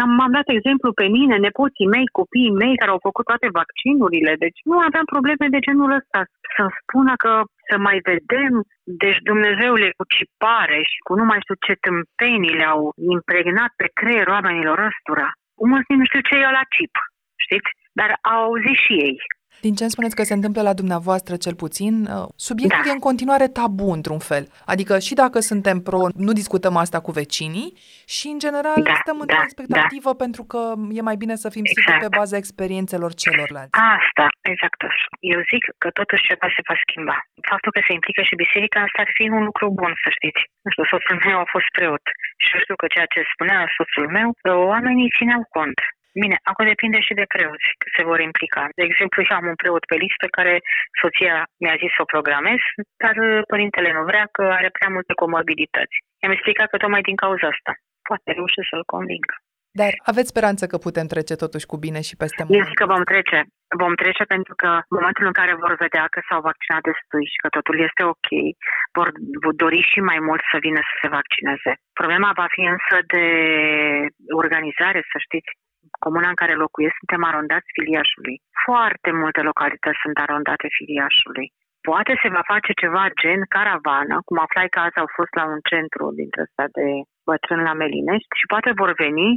am, 0.03 0.11
am 0.26 0.33
dat 0.38 0.49
exemplu 0.59 0.91
pe 1.00 1.07
mine, 1.17 1.37
nepoții 1.37 1.93
mei, 1.95 2.07
copiii 2.21 2.59
mei 2.62 2.75
care 2.81 2.91
au 2.91 3.07
făcut 3.09 3.25
toate 3.31 3.49
vaccinurile, 3.59 4.33
deci 4.45 4.59
nu 4.71 4.76
aveam 4.87 5.07
probleme 5.15 5.47
de 5.55 5.65
genul 5.67 5.91
ăsta. 5.99 6.21
Să-mi 6.55 6.76
spună 6.81 7.12
că 7.25 7.33
să 7.69 7.76
mai 7.87 7.99
vedem, 8.11 8.53
deci 9.03 9.21
Dumnezeule 9.31 9.88
cu 9.99 10.05
cipare 10.17 10.79
și 10.91 10.99
cu 11.07 11.12
nu 11.21 11.25
mai 11.31 11.41
știu 11.45 11.57
ce 11.67 11.75
tâmpenii 11.87 12.59
le-au 12.61 12.81
impregnat 13.15 13.71
pe 13.81 13.87
creierul 13.99 14.37
oamenilor 14.37 14.79
ăstora. 14.91 15.29
Mulți 15.73 15.99
nu 16.00 16.05
știu 16.11 16.23
ce 16.29 16.35
e 16.37 16.59
la 16.59 16.65
chip, 16.75 16.95
știți? 17.45 17.71
Dar 17.99 18.11
au 18.33 18.41
auzit 18.47 18.79
și 18.85 18.95
ei. 19.09 19.17
Din 19.60 19.75
ce 19.75 19.82
îmi 19.82 19.94
spuneți 19.96 20.16
că 20.16 20.22
se 20.22 20.34
întâmplă 20.38 20.62
la 20.62 20.75
dumneavoastră 20.80 21.34
cel 21.36 21.54
puțin, 21.54 21.94
uh, 22.04 22.28
subiectul 22.36 22.82
da. 22.84 22.90
e 22.90 22.98
în 22.98 23.06
continuare 23.08 23.48
tabu 23.58 23.88
într-un 23.98 24.18
fel. 24.30 24.44
Adică 24.72 24.98
și 25.06 25.14
dacă 25.14 25.38
suntem 25.40 25.76
pro, 25.88 26.00
nu 26.26 26.32
discutăm 26.40 26.75
asta 26.84 26.98
cu 27.00 27.10
vecinii 27.20 27.68
și 28.16 28.26
în 28.34 28.38
general 28.44 28.80
da, 28.82 28.94
stăm 29.02 29.18
într-o 29.20 29.40
da, 29.40 29.46
expectativă 29.48 30.10
da. 30.12 30.20
pentru 30.25 30.42
că 30.52 30.60
e 30.98 31.08
mai 31.10 31.18
bine 31.22 31.34
să 31.42 31.48
fim 31.54 31.64
exact. 31.64 31.78
siguri 31.78 32.02
pe 32.04 32.16
baza 32.18 32.36
experiențelor 32.42 33.10
celorlalți. 33.22 33.75
Asta, 33.98 34.26
exact 34.52 34.80
așa. 34.90 35.06
Eu 35.34 35.40
zic 35.52 35.62
că 35.82 35.88
totuși 36.00 36.26
ceva 36.28 36.48
se 36.56 36.62
va 36.68 36.76
schimba. 36.84 37.16
Faptul 37.52 37.70
că 37.75 37.80
se 37.86 37.92
implică 37.98 38.22
și 38.28 38.42
biserica, 38.44 38.78
asta 38.86 39.00
ar 39.04 39.10
fi 39.18 39.25
un 39.38 39.44
lucru 39.48 39.66
bun, 39.80 39.92
să 40.04 40.08
știți. 40.18 40.42
Nu 40.64 40.70
știu, 40.72 40.84
soțul 40.92 41.18
meu 41.26 41.38
a 41.44 41.48
fost 41.54 41.68
preot 41.76 42.04
și 42.42 42.48
eu 42.54 42.60
știu 42.64 42.76
că 42.82 42.86
ceea 42.94 43.08
ce 43.12 43.20
spunea 43.32 43.58
soțul 43.76 44.06
meu, 44.16 44.28
oamenii 44.72 45.14
țineau 45.18 45.42
cont. 45.56 45.78
Bine, 46.23 46.37
acum 46.50 46.64
depinde 46.73 46.99
și 47.06 47.18
de 47.20 47.26
preoți 47.35 47.68
că 47.80 47.87
se 47.96 48.02
vor 48.11 48.20
implica. 48.28 48.62
De 48.78 48.85
exemplu, 48.90 49.18
eu 49.23 49.37
am 49.37 49.46
un 49.52 49.58
preot 49.62 49.85
pe 49.90 49.96
listă 50.04 50.26
care 50.38 50.54
soția 51.02 51.37
mi-a 51.62 51.76
zis 51.82 51.90
să 51.94 52.02
o 52.04 52.12
programez, 52.14 52.61
dar 53.02 53.16
uh, 53.28 53.42
părintele 53.52 53.90
nu 53.96 54.02
vrea 54.11 54.26
că 54.37 54.42
are 54.58 54.70
prea 54.76 54.90
multe 54.96 55.12
comorbidități. 55.23 55.96
I-am 56.20 56.35
explicat 56.37 56.66
că 56.68 56.76
tocmai 56.76 57.06
din 57.08 57.18
cauza 57.25 57.46
asta. 57.54 57.73
Poate 58.08 58.28
reuși 58.37 58.68
să-l 58.70 58.85
conving. 58.94 59.26
Dar 59.80 59.92
aveți 60.11 60.32
speranță 60.35 60.64
că 60.66 60.76
putem 60.87 61.06
trece 61.14 61.35
totuși 61.44 61.70
cu 61.70 61.76
bine 61.85 62.00
și 62.08 62.18
peste 62.23 62.42
mult? 62.42 62.56
Eu 62.58 62.68
zic 62.70 62.78
că 62.82 62.87
vom 62.94 63.04
trece. 63.12 63.38
Vom 63.82 63.94
trece 64.02 64.25
pentru 64.35 64.54
că 64.62 64.70
în 64.90 64.96
momentul 64.99 65.26
în 65.30 65.37
care 65.40 65.54
vor 65.64 65.75
vedea 65.85 66.04
că 66.14 66.20
s-au 66.28 66.40
vaccinat 66.50 66.82
destui 66.88 67.26
și 67.32 67.38
că 67.42 67.49
totul 67.56 67.76
este 67.88 68.02
ok, 68.14 68.28
vor 68.96 69.08
dori 69.64 69.82
și 69.90 70.00
mai 70.11 70.20
mult 70.28 70.42
să 70.50 70.56
vină 70.66 70.80
să 70.88 70.94
se 71.02 71.08
vaccineze. 71.18 71.73
Problema 72.00 72.30
va 72.40 72.49
fi 72.54 72.62
însă 72.75 72.96
de 73.14 73.26
organizare, 74.42 75.00
să 75.12 75.16
știți 75.26 75.50
comuna 76.05 76.28
în 76.33 76.40
care 76.43 76.55
locuiesc, 76.64 76.97
suntem 76.99 77.23
arondați 77.31 77.75
filiașului. 77.76 78.37
Foarte 78.66 79.11
multe 79.21 79.40
localități 79.50 80.02
sunt 80.05 80.16
arondate 80.25 80.66
filiașului. 80.76 81.47
Poate 81.88 82.12
se 82.23 82.28
va 82.37 82.43
face 82.52 82.73
ceva 82.83 83.05
gen 83.23 83.40
caravană, 83.55 84.16
cum 84.26 84.38
aflai 84.47 84.69
că 84.73 84.78
azi 84.81 85.00
au 85.02 85.09
fost 85.19 85.33
la 85.38 85.45
un 85.52 85.61
centru 85.71 86.05
dintre 86.21 86.40
ăsta 86.47 86.64
de 86.78 86.87
bătrân 87.28 87.61
la 87.69 87.75
Melinești 87.81 88.38
și 88.40 88.50
poate 88.52 88.71
vor 88.81 88.93
veni 89.05 89.28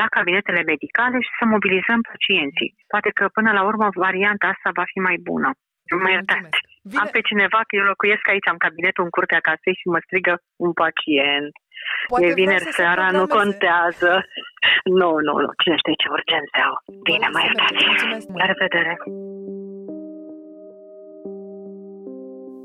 la 0.00 0.06
cabinetele 0.16 0.62
medicale 0.72 1.16
și 1.26 1.36
să 1.38 1.44
mobilizăm 1.54 2.00
pacienții. 2.10 2.70
Poate 2.92 3.10
că 3.18 3.24
până 3.36 3.50
la 3.58 3.62
urmă 3.70 3.86
varianta 4.06 4.46
asta 4.54 4.68
va 4.78 4.84
fi 4.92 4.98
mai 5.08 5.16
bună. 5.28 5.48
Mă 6.02 6.10
iertați. 6.10 6.58
Am 7.00 7.08
pe 7.16 7.20
cineva 7.30 7.60
că 7.66 7.72
eu 7.76 7.90
locuiesc 7.92 8.24
aici, 8.28 8.50
am 8.52 8.64
cabinetul 8.66 9.04
în 9.04 9.14
curtea 9.16 9.44
casei 9.48 9.80
și 9.80 9.92
mă 9.92 10.00
strigă 10.06 10.34
un 10.66 10.72
pacient. 10.82 11.52
Poate 12.08 12.26
e 12.26 12.32
vineri 12.32 12.68
seara, 12.78 13.10
nu 13.10 13.26
contează. 13.26 14.10
Nu, 14.84 15.10
nu, 15.26 15.34
nu. 15.44 15.50
Cine 15.62 15.76
știe 15.76 15.94
ce 16.00 16.08
urgențe 16.16 16.58
au. 16.68 16.74
Bine, 17.02 17.28
mai 17.32 17.44
iertați. 17.44 18.26
La 18.40 18.44
revedere. 18.52 18.94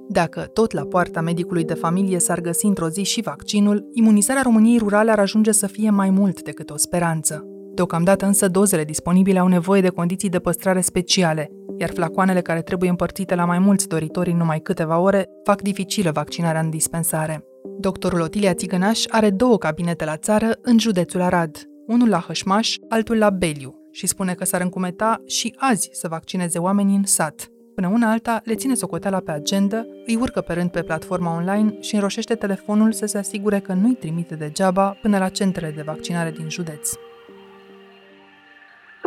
Dacă 0.10 0.42
tot 0.42 0.72
la 0.72 0.86
poarta 0.86 1.22
medicului 1.22 1.66
de 1.66 1.74
familie 1.74 2.20
s-ar 2.20 2.40
găsi 2.40 2.66
într-o 2.66 2.88
zi 2.88 3.04
și 3.04 3.22
vaccinul, 3.22 3.90
imunizarea 3.94 4.42
României 4.42 4.78
rurale 4.78 5.12
ar 5.12 5.20
ajunge 5.20 5.52
să 5.52 5.68
fie 5.68 5.90
mai 5.90 6.10
mult 6.10 6.42
decât 6.42 6.70
o 6.70 6.78
speranță. 6.78 7.44
Deocamdată 7.74 8.26
însă 8.26 8.48
dozele 8.48 8.84
disponibile 8.84 9.40
au 9.40 9.48
nevoie 9.48 9.82
de 9.82 9.90
condiții 9.90 10.30
de 10.30 10.40
păstrare 10.40 10.82
speciale, 10.82 11.50
iar 11.78 11.90
flacoanele 11.90 12.42
care 12.42 12.62
trebuie 12.62 12.90
împărțite 12.90 13.36
la 13.36 13.46
mai 13.46 13.60
mulți 13.60 13.88
doritori 13.88 14.30
în 14.30 14.38
numai 14.38 14.60
câteva 14.60 15.00
ore 15.00 15.30
fac 15.44 15.62
dificilă 15.62 16.12
vaccinarea 16.12 16.62
în 16.62 16.70
dispensare. 16.70 17.44
Doctorul 17.80 18.22
Otilia 18.22 18.54
Țigănaș 18.54 19.04
are 19.08 19.30
două 19.30 19.58
cabinete 19.58 20.06
la 20.06 20.18
țară 20.18 20.58
în 20.62 20.80
județul 20.80 21.22
Arad, 21.22 21.58
unul 21.88 22.10
la 22.10 22.20
Hășmaș, 22.20 22.76
altul 22.90 23.18
la 23.18 23.30
Beliu, 23.30 23.76
și 23.92 24.08
spune 24.08 24.34
că 24.34 24.46
s-ar 24.46 24.62
încumeta 24.62 25.22
și 25.26 25.56
azi 25.58 25.90
să 25.92 26.08
vaccineze 26.08 26.60
oamenii 26.60 26.96
în 26.96 27.04
sat. 27.04 27.48
Până 27.76 27.88
una 27.88 28.12
alta, 28.12 28.42
le 28.44 28.56
ține 28.56 28.74
socoteala 28.74 29.20
pe 29.20 29.32
agenda, 29.32 29.86
îi 30.06 30.16
urcă 30.16 30.42
pe 30.42 30.54
rând 30.54 30.70
pe 30.70 30.82
platforma 30.82 31.36
online 31.36 31.78
și 31.80 31.96
înroșește 31.96 32.36
telefonul 32.36 32.92
să 32.92 33.06
se 33.06 33.18
asigure 33.18 33.60
că 33.60 33.74
nu-i 33.74 33.96
trimite 33.96 34.36
degeaba 34.36 34.98
până 35.02 35.18
la 35.18 35.30
centrele 35.30 35.72
de 35.72 35.82
vaccinare 35.82 36.32
din 36.32 36.50
județ 36.50 36.92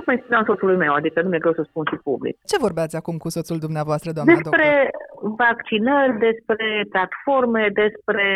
tocmai 0.07 0.25
spuneam 0.25 0.45
soțului 0.51 0.83
meu, 0.85 0.93
adică 0.95 1.23
nu 1.23 1.29
mi-e 1.29 1.45
greu 1.45 1.55
să 1.61 1.65
spun 1.69 1.85
și 1.91 1.97
public. 2.09 2.35
Ce 2.51 2.65
vorbeați 2.67 2.97
acum 2.97 3.17
cu 3.25 3.29
soțul 3.37 3.59
dumneavoastră, 3.67 4.09
doamna 4.13 4.33
Despre 4.35 4.69
doctor? 4.77 5.35
vaccinări, 5.45 6.19
despre 6.29 6.67
platforme, 6.95 7.63
despre 7.83 8.27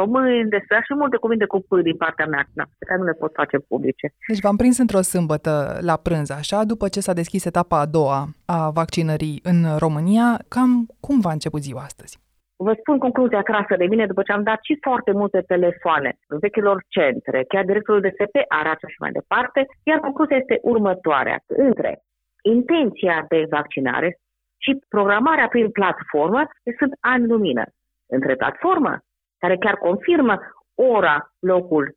români, 0.00 0.52
despre 0.56 0.76
și 0.86 0.94
multe 1.02 1.16
cuvinte 1.16 1.46
cu 1.52 1.58
P 1.68 1.70
din 1.88 1.96
partea 2.04 2.26
mea, 2.26 2.44
na, 2.58 2.64
pe 2.78 2.84
care 2.88 2.98
nu 2.98 3.06
le 3.06 3.20
pot 3.22 3.32
face 3.40 3.56
publice. 3.58 4.06
Deci 4.28 4.44
v-am 4.44 4.56
prins 4.56 4.78
într-o 4.78 5.02
sâmbătă 5.12 5.52
la 5.80 5.96
prânz, 6.06 6.30
așa, 6.30 6.58
după 6.72 6.88
ce 6.88 7.00
s-a 7.00 7.18
deschis 7.20 7.44
etapa 7.44 7.76
a 7.80 7.86
doua 7.86 8.20
a 8.44 8.70
vaccinării 8.70 9.40
în 9.42 9.60
România, 9.84 10.26
cam 10.48 10.70
cum 11.00 11.20
v-a 11.20 11.32
început 11.32 11.62
ziua 11.62 11.80
astăzi? 11.80 12.21
Vă 12.66 12.74
spun 12.78 12.98
concluzia 12.98 13.42
trasă 13.42 13.74
de 13.76 13.86
mine 13.86 14.06
după 14.06 14.22
ce 14.22 14.32
am 14.32 14.42
dat 14.42 14.58
și 14.62 14.78
foarte 14.80 15.12
multe 15.12 15.40
telefoane 15.40 16.10
vechilor 16.26 16.84
centre, 16.88 17.44
chiar 17.48 17.64
directorul 17.64 18.00
de 18.00 18.14
SP, 18.18 18.36
Arată 18.48 18.86
și 18.88 18.96
mai 19.00 19.12
departe, 19.12 19.66
iar 19.82 19.98
concluzia 19.98 20.36
este 20.36 20.58
următoarea. 20.62 21.38
Între 21.46 22.02
intenția 22.42 23.24
de 23.28 23.46
vaccinare 23.50 24.18
și 24.64 24.78
programarea 24.88 25.48
prin 25.48 25.70
platformă 25.70 26.42
sunt 26.78 26.92
ani 27.00 27.26
lumină. 27.26 27.64
Între 28.06 28.34
platformă, 28.34 28.98
care 29.38 29.56
chiar 29.56 29.74
confirmă 29.74 30.38
ora, 30.74 31.32
locul 31.38 31.94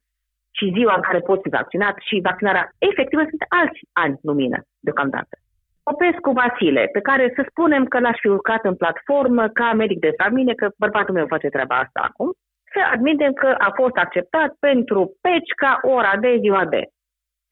și 0.51 0.72
ziua 0.75 0.95
în 0.95 1.01
care 1.01 1.19
poți 1.19 1.41
fi 1.41 1.50
vaccinat 1.50 1.95
și 2.00 2.19
vaccinarea 2.24 2.69
efectivă 2.77 3.22
sunt 3.22 3.43
alți 3.48 3.79
ani 3.93 4.19
lumină 4.22 4.57
deocamdată. 4.79 5.36
Popescu 5.89 6.32
Vasile, 6.39 6.84
pe 6.96 7.01
care 7.10 7.34
să 7.36 7.42
spunem 7.50 7.84
că 7.86 8.00
l-aș 8.00 8.18
fi 8.20 8.27
urcat 8.27 8.62
în 8.63 8.75
platformă 8.75 9.48
ca 9.48 9.74
medic 9.74 10.00
de 10.00 10.13
familie, 10.24 10.56
că 10.56 10.68
bărbatul 10.77 11.13
meu 11.13 11.27
face 11.27 11.48
treaba 11.48 11.75
asta 11.75 12.00
acum, 12.10 12.30
să 12.74 12.80
admitem 12.94 13.34
că 13.34 13.50
a 13.68 13.72
fost 13.80 13.96
acceptat 13.96 14.50
pentru 14.60 15.00
Pecica 15.22 15.80
ora 15.82 16.13
de 16.18 16.38
ziua 16.44 16.65
de. 16.65 16.82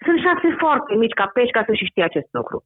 Sunt 0.06 0.20
șanse 0.20 0.56
foarte 0.63 0.96
mici 0.96 1.20
ca 1.20 1.28
Pecica 1.34 1.63
să 1.68 1.74
și 1.74 1.90
știe 1.92 2.04
acest 2.04 2.30
lucru. 2.32 2.58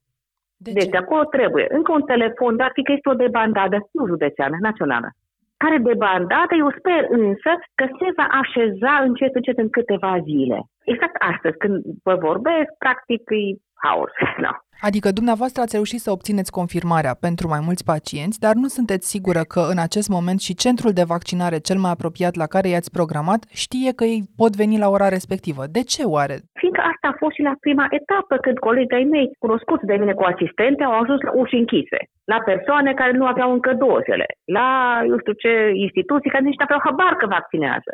De 0.58 0.72
deci 0.72 0.90
ce? 0.90 0.98
acolo 0.98 1.24
trebuie 1.24 1.66
încă 1.70 1.92
un 1.92 2.06
telefon, 2.12 2.56
dar 2.56 2.70
fi 2.74 2.84
că 2.84 2.92
este 2.92 3.10
o 3.10 3.22
debandadă, 3.26 3.78
nu 3.92 4.06
județeană, 4.06 4.56
națională. 4.60 5.10
Care 5.58 5.78
debandadă, 5.78 6.54
eu 6.58 6.70
sper 6.78 7.02
însă 7.10 7.52
că 7.76 7.86
se 8.00 8.08
va 8.18 8.28
așeza 8.42 8.94
încet, 9.08 9.36
încet 9.36 9.58
în 9.58 9.70
câteva 9.70 10.20
zile. 10.30 10.60
Exact 10.84 11.16
astăzi, 11.32 11.58
când 11.58 11.84
vă 12.04 12.16
vorbesc, 12.16 12.70
practic 12.78 13.22
e 13.30 13.44
haos. 13.84 14.12
No. 14.38 14.54
Adică 14.82 15.10
dumneavoastră 15.12 15.62
ați 15.62 15.76
reușit 15.76 16.00
să 16.00 16.12
obțineți 16.12 16.52
confirmarea 16.52 17.14
pentru 17.26 17.46
mai 17.48 17.62
mulți 17.68 17.86
pacienți, 17.92 18.40
dar 18.40 18.54
nu 18.54 18.68
sunteți 18.78 19.10
sigură 19.14 19.42
că 19.54 19.62
în 19.74 19.80
acest 19.88 20.10
moment 20.10 20.40
și 20.40 20.60
centrul 20.64 20.94
de 21.00 21.10
vaccinare 21.14 21.58
cel 21.68 21.80
mai 21.84 21.92
apropiat 21.94 22.36
la 22.36 22.48
care 22.54 22.68
i-ați 22.70 22.92
programat 22.98 23.42
știe 23.64 23.92
că 24.00 24.04
ei 24.14 24.22
pot 24.42 24.52
veni 24.62 24.78
la 24.84 24.90
ora 24.96 25.08
respectivă. 25.18 25.64
De 25.78 25.84
ce 25.94 26.04
oare? 26.16 26.36
Fiindcă 26.60 26.82
asta 26.92 27.06
a 27.10 27.20
fost 27.22 27.36
și 27.36 27.48
la 27.50 27.56
prima 27.66 27.86
etapă, 28.00 28.36
când 28.46 28.58
colegii 28.68 29.12
mei, 29.16 29.28
cunoscuți 29.44 29.86
de 29.90 29.96
mine 30.02 30.14
cu 30.14 30.24
asistente, 30.24 30.84
au 30.84 30.96
ajuns 31.00 31.22
la 31.28 31.32
uși 31.42 31.56
închise, 31.62 32.00
la 32.34 32.40
persoane 32.50 32.92
care 32.94 33.12
nu 33.12 33.26
aveau 33.26 33.50
încă 33.54 33.72
dozele, 33.74 34.28
la, 34.58 34.68
eu 35.10 35.18
știu 35.20 35.36
ce, 35.44 35.52
instituții 35.86 36.34
care 36.34 36.44
nici 36.44 36.60
nu 36.60 36.66
aveau 36.66 36.82
habar 36.88 37.14
că 37.18 37.26
vaccinează. 37.36 37.92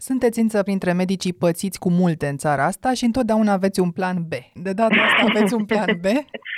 Sunteți 0.00 0.38
însă 0.38 0.62
printre 0.62 0.92
medicii 0.92 1.32
pățiți 1.32 1.78
cu 1.78 1.90
multe 1.90 2.28
în 2.28 2.36
țara 2.36 2.64
asta 2.64 2.92
și 2.94 3.04
întotdeauna 3.04 3.52
aveți 3.52 3.80
un 3.80 3.90
plan 3.90 4.26
B. 4.28 4.32
De 4.54 4.72
data 4.72 4.94
asta 4.94 5.24
aveți 5.28 5.54
un 5.54 5.64
plan 5.64 5.98
B? 6.00 6.04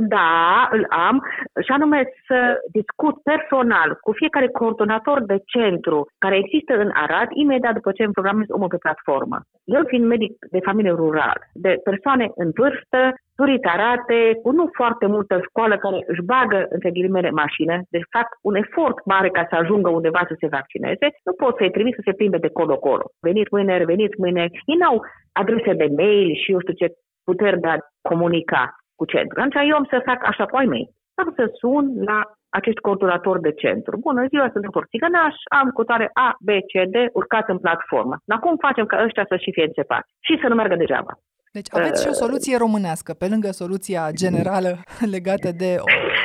Da, 0.00 0.68
îl 0.70 0.86
am, 0.88 1.22
și 1.64 1.72
anume 1.72 2.00
să 2.26 2.38
discut 2.72 3.22
personal 3.22 3.98
cu 4.00 4.12
fiecare 4.12 4.48
coordonator 4.48 5.22
de 5.22 5.38
centru 5.46 6.06
care 6.18 6.36
există 6.36 6.72
în 6.78 6.90
Arad, 6.94 7.28
imediat 7.30 7.74
după 7.74 7.92
ce 7.92 8.02
îmi 8.02 8.12
programez 8.12 8.46
omul 8.48 8.68
pe 8.68 8.76
platformă. 8.76 9.38
Eu 9.64 9.82
fiind 9.86 10.06
medic 10.06 10.32
de 10.50 10.60
familie 10.68 10.90
rural, 10.90 11.38
de 11.52 11.80
persoane 11.84 12.30
în 12.34 12.50
vârstă, 12.54 13.14
turitarate, 13.36 14.18
cu 14.42 14.50
nu 14.50 14.68
foarte 14.72 15.06
multă 15.06 15.40
școală 15.48 15.76
care 15.76 16.04
își 16.06 16.22
bagă, 16.22 16.66
între 16.68 16.90
ghilimele, 16.90 17.30
mașină, 17.30 17.74
deci 17.90 18.12
fac 18.16 18.28
un 18.42 18.54
efort 18.54 19.04
mare 19.04 19.28
ca 19.28 19.46
să 19.48 19.54
ajungă 19.56 19.88
undeva 19.90 20.22
să 20.28 20.34
se 20.40 20.46
vaccineze, 20.46 21.06
nu 21.24 21.32
pot 21.32 21.56
să-i 21.56 21.70
trimit 21.70 21.94
să 21.94 22.02
se 22.04 22.12
plimbe 22.12 22.38
de 22.38 22.54
colo-colo. 22.58 23.04
Veniți 23.20 23.52
mâine, 23.54 23.76
reveniți 23.76 24.20
mâine. 24.20 24.42
Ei 24.70 24.76
n-au 24.76 25.04
adrese 25.32 25.72
de 25.72 25.88
mail 25.96 26.34
și 26.42 26.52
eu 26.52 26.60
știu 26.60 26.72
ce 26.72 26.86
puteri 27.24 27.60
de 27.60 27.68
a 27.68 27.78
comunica 28.08 28.79
cu 29.00 29.04
centru. 29.12 29.36
Atunci 29.40 29.58
eu 29.70 29.76
am 29.80 29.86
să 29.92 30.06
fac 30.10 30.20
așa 30.30 30.44
cu 30.46 30.56
ai 30.56 30.68
mei. 30.74 30.86
Am 31.22 31.28
să 31.38 31.44
sun 31.60 31.84
la 32.10 32.18
acești 32.58 32.84
coordonatori 32.86 33.44
de 33.46 33.52
centru. 33.62 33.94
Bună 34.08 34.22
ziua, 34.32 34.46
sunt 34.52 34.62
doctor 34.66 34.84
Țigănaș, 34.90 35.36
am 35.60 35.68
cu 35.76 35.82
tare 35.90 36.06
A, 36.26 36.28
B, 36.46 36.48
C, 36.70 36.72
D, 36.94 36.96
urcat 37.20 37.46
în 37.48 37.58
platformă. 37.64 38.14
Dar 38.30 38.38
cum 38.38 38.54
facem 38.66 38.86
ca 38.86 38.96
ăștia 39.06 39.24
să 39.28 39.36
și 39.36 39.50
fie 39.56 39.66
înțepați 39.70 40.08
și 40.26 40.38
să 40.40 40.46
nu 40.48 40.54
meargă 40.54 40.76
degeaba? 40.82 41.12
Deci 41.56 41.70
aveți 41.70 42.02
și 42.02 42.08
o 42.12 42.20
soluție 42.24 42.56
românească, 42.56 43.10
pe 43.12 43.26
lângă 43.32 43.50
soluția 43.62 44.02
generală 44.22 44.72
legată 45.14 45.50
de 45.62 45.70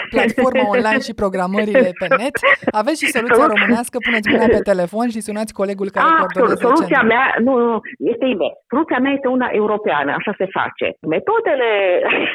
o 0.05 0.15
platformă 0.15 0.63
online 0.75 0.99
și 1.07 1.13
programările 1.13 1.91
pe 2.01 2.07
net. 2.21 2.35
Aveți 2.81 2.99
și 3.03 3.11
soluția 3.11 3.45
românească, 3.53 3.97
puneți 4.05 4.29
mâna 4.29 4.45
pe 4.57 4.59
telefon 4.71 5.09
și 5.09 5.19
sunați 5.27 5.53
colegul 5.53 5.89
care 5.89 6.05
A, 6.07 6.15
coordonează 6.17 6.55
soluția 6.61 6.85
centrul. 6.85 7.07
mea, 7.07 7.25
nu, 7.45 7.53
nu, 7.65 7.81
este 8.13 8.25
invers. 8.25 8.55
Soluția 8.69 8.97
mea 9.03 9.11
este 9.11 9.27
una 9.27 9.49
europeană, 9.61 10.11
așa 10.19 10.33
se 10.37 10.47
face. 10.59 10.87
Metodele 11.15 11.69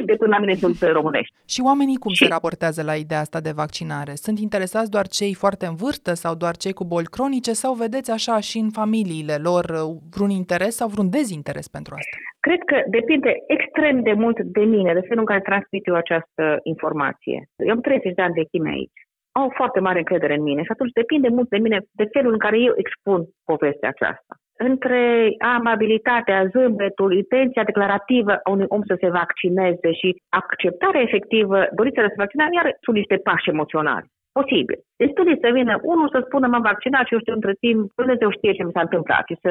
de 0.08 0.14
până 0.20 0.30
la 0.34 0.38
mine 0.42 0.54
sunt 0.54 0.76
românești. 0.92 1.34
Și 1.54 1.60
oamenii 1.64 1.96
cum 1.96 2.12
Și- 2.12 2.24
se 2.24 2.30
raportează 2.30 2.82
la 2.82 2.94
ideea 2.94 3.20
asta 3.20 3.40
de 3.40 3.52
vaccinare? 3.62 4.12
Sunt 4.14 4.38
interesați 4.38 4.90
doar 4.90 5.06
cei 5.06 5.34
foarte 5.34 5.66
în 5.66 5.74
vârstă 5.74 6.14
sau 6.14 6.34
doar 6.34 6.56
cei 6.56 6.72
cu 6.72 6.84
boli 6.84 7.06
cronice 7.06 7.52
sau 7.52 7.72
vedeți 7.74 8.10
așa 8.10 8.40
și 8.40 8.58
în 8.58 8.70
familiile 8.70 9.36
lor 9.42 9.64
uh, 9.64 9.96
vreun 10.14 10.30
interes 10.30 10.76
sau 10.76 10.88
vreun 10.88 11.10
dezinteres 11.10 11.68
pentru 11.68 11.94
asta? 11.98 12.16
Cred 12.40 12.60
că 12.66 12.82
depinde 12.86 13.32
extrem 13.46 14.02
de 14.02 14.12
mult 14.12 14.40
de 14.40 14.64
mine, 14.64 14.92
de 14.92 15.06
felul 15.08 15.24
în 15.24 15.30
care 15.32 15.40
transmit 15.40 15.86
eu 15.86 15.94
această 15.94 16.58
informație. 16.62 17.38
Eu 17.56 17.70
am 17.70 17.80
30 17.80 18.14
de 18.14 18.22
ani 18.22 18.34
de 18.34 18.44
chimie 18.50 18.72
aici. 18.72 19.00
Au 19.32 19.52
foarte 19.54 19.80
mare 19.80 19.98
încredere 19.98 20.34
în 20.34 20.42
mine 20.42 20.62
și 20.62 20.70
atunci 20.72 20.92
depinde 20.92 21.28
mult 21.28 21.48
de 21.48 21.58
mine, 21.58 21.78
de 21.92 22.08
felul 22.12 22.32
în 22.32 22.38
care 22.38 22.58
eu 22.58 22.72
expun 22.76 23.24
povestea 23.44 23.88
aceasta. 23.88 24.34
Între 24.56 25.34
amabilitatea, 25.38 26.46
zâmbetul, 26.46 27.16
intenția 27.16 27.64
declarativă 27.64 28.32
a 28.42 28.50
unui 28.50 28.66
om 28.68 28.82
să 28.86 28.96
se 29.00 29.10
vaccineze 29.10 29.92
și 29.92 30.22
acceptarea 30.28 31.00
efectivă, 31.00 31.58
dorința 31.74 32.00
de 32.00 32.06
a 32.06 32.14
se 32.14 32.22
vaccina, 32.24 32.48
iar 32.52 32.76
sunt 32.80 32.96
niște 32.96 33.16
pași 33.16 33.48
emoționali. 33.48 34.06
Posibil. 34.32 34.78
Destul 35.02 35.24
de 35.30 35.36
să 35.44 35.48
vină 35.58 35.74
unul 35.92 36.08
să 36.14 36.18
spună 36.26 36.46
m-am 36.46 36.68
vaccinat 36.70 37.04
și 37.06 37.14
eu 37.14 37.22
știu 37.22 37.38
între 37.38 37.54
timp, 37.64 37.82
Dumnezeu 38.00 38.30
știe 38.30 38.56
ce 38.56 38.64
mi 38.64 38.74
s-a 38.76 38.86
întâmplat 38.86 39.24
și 39.30 39.36
să 39.44 39.50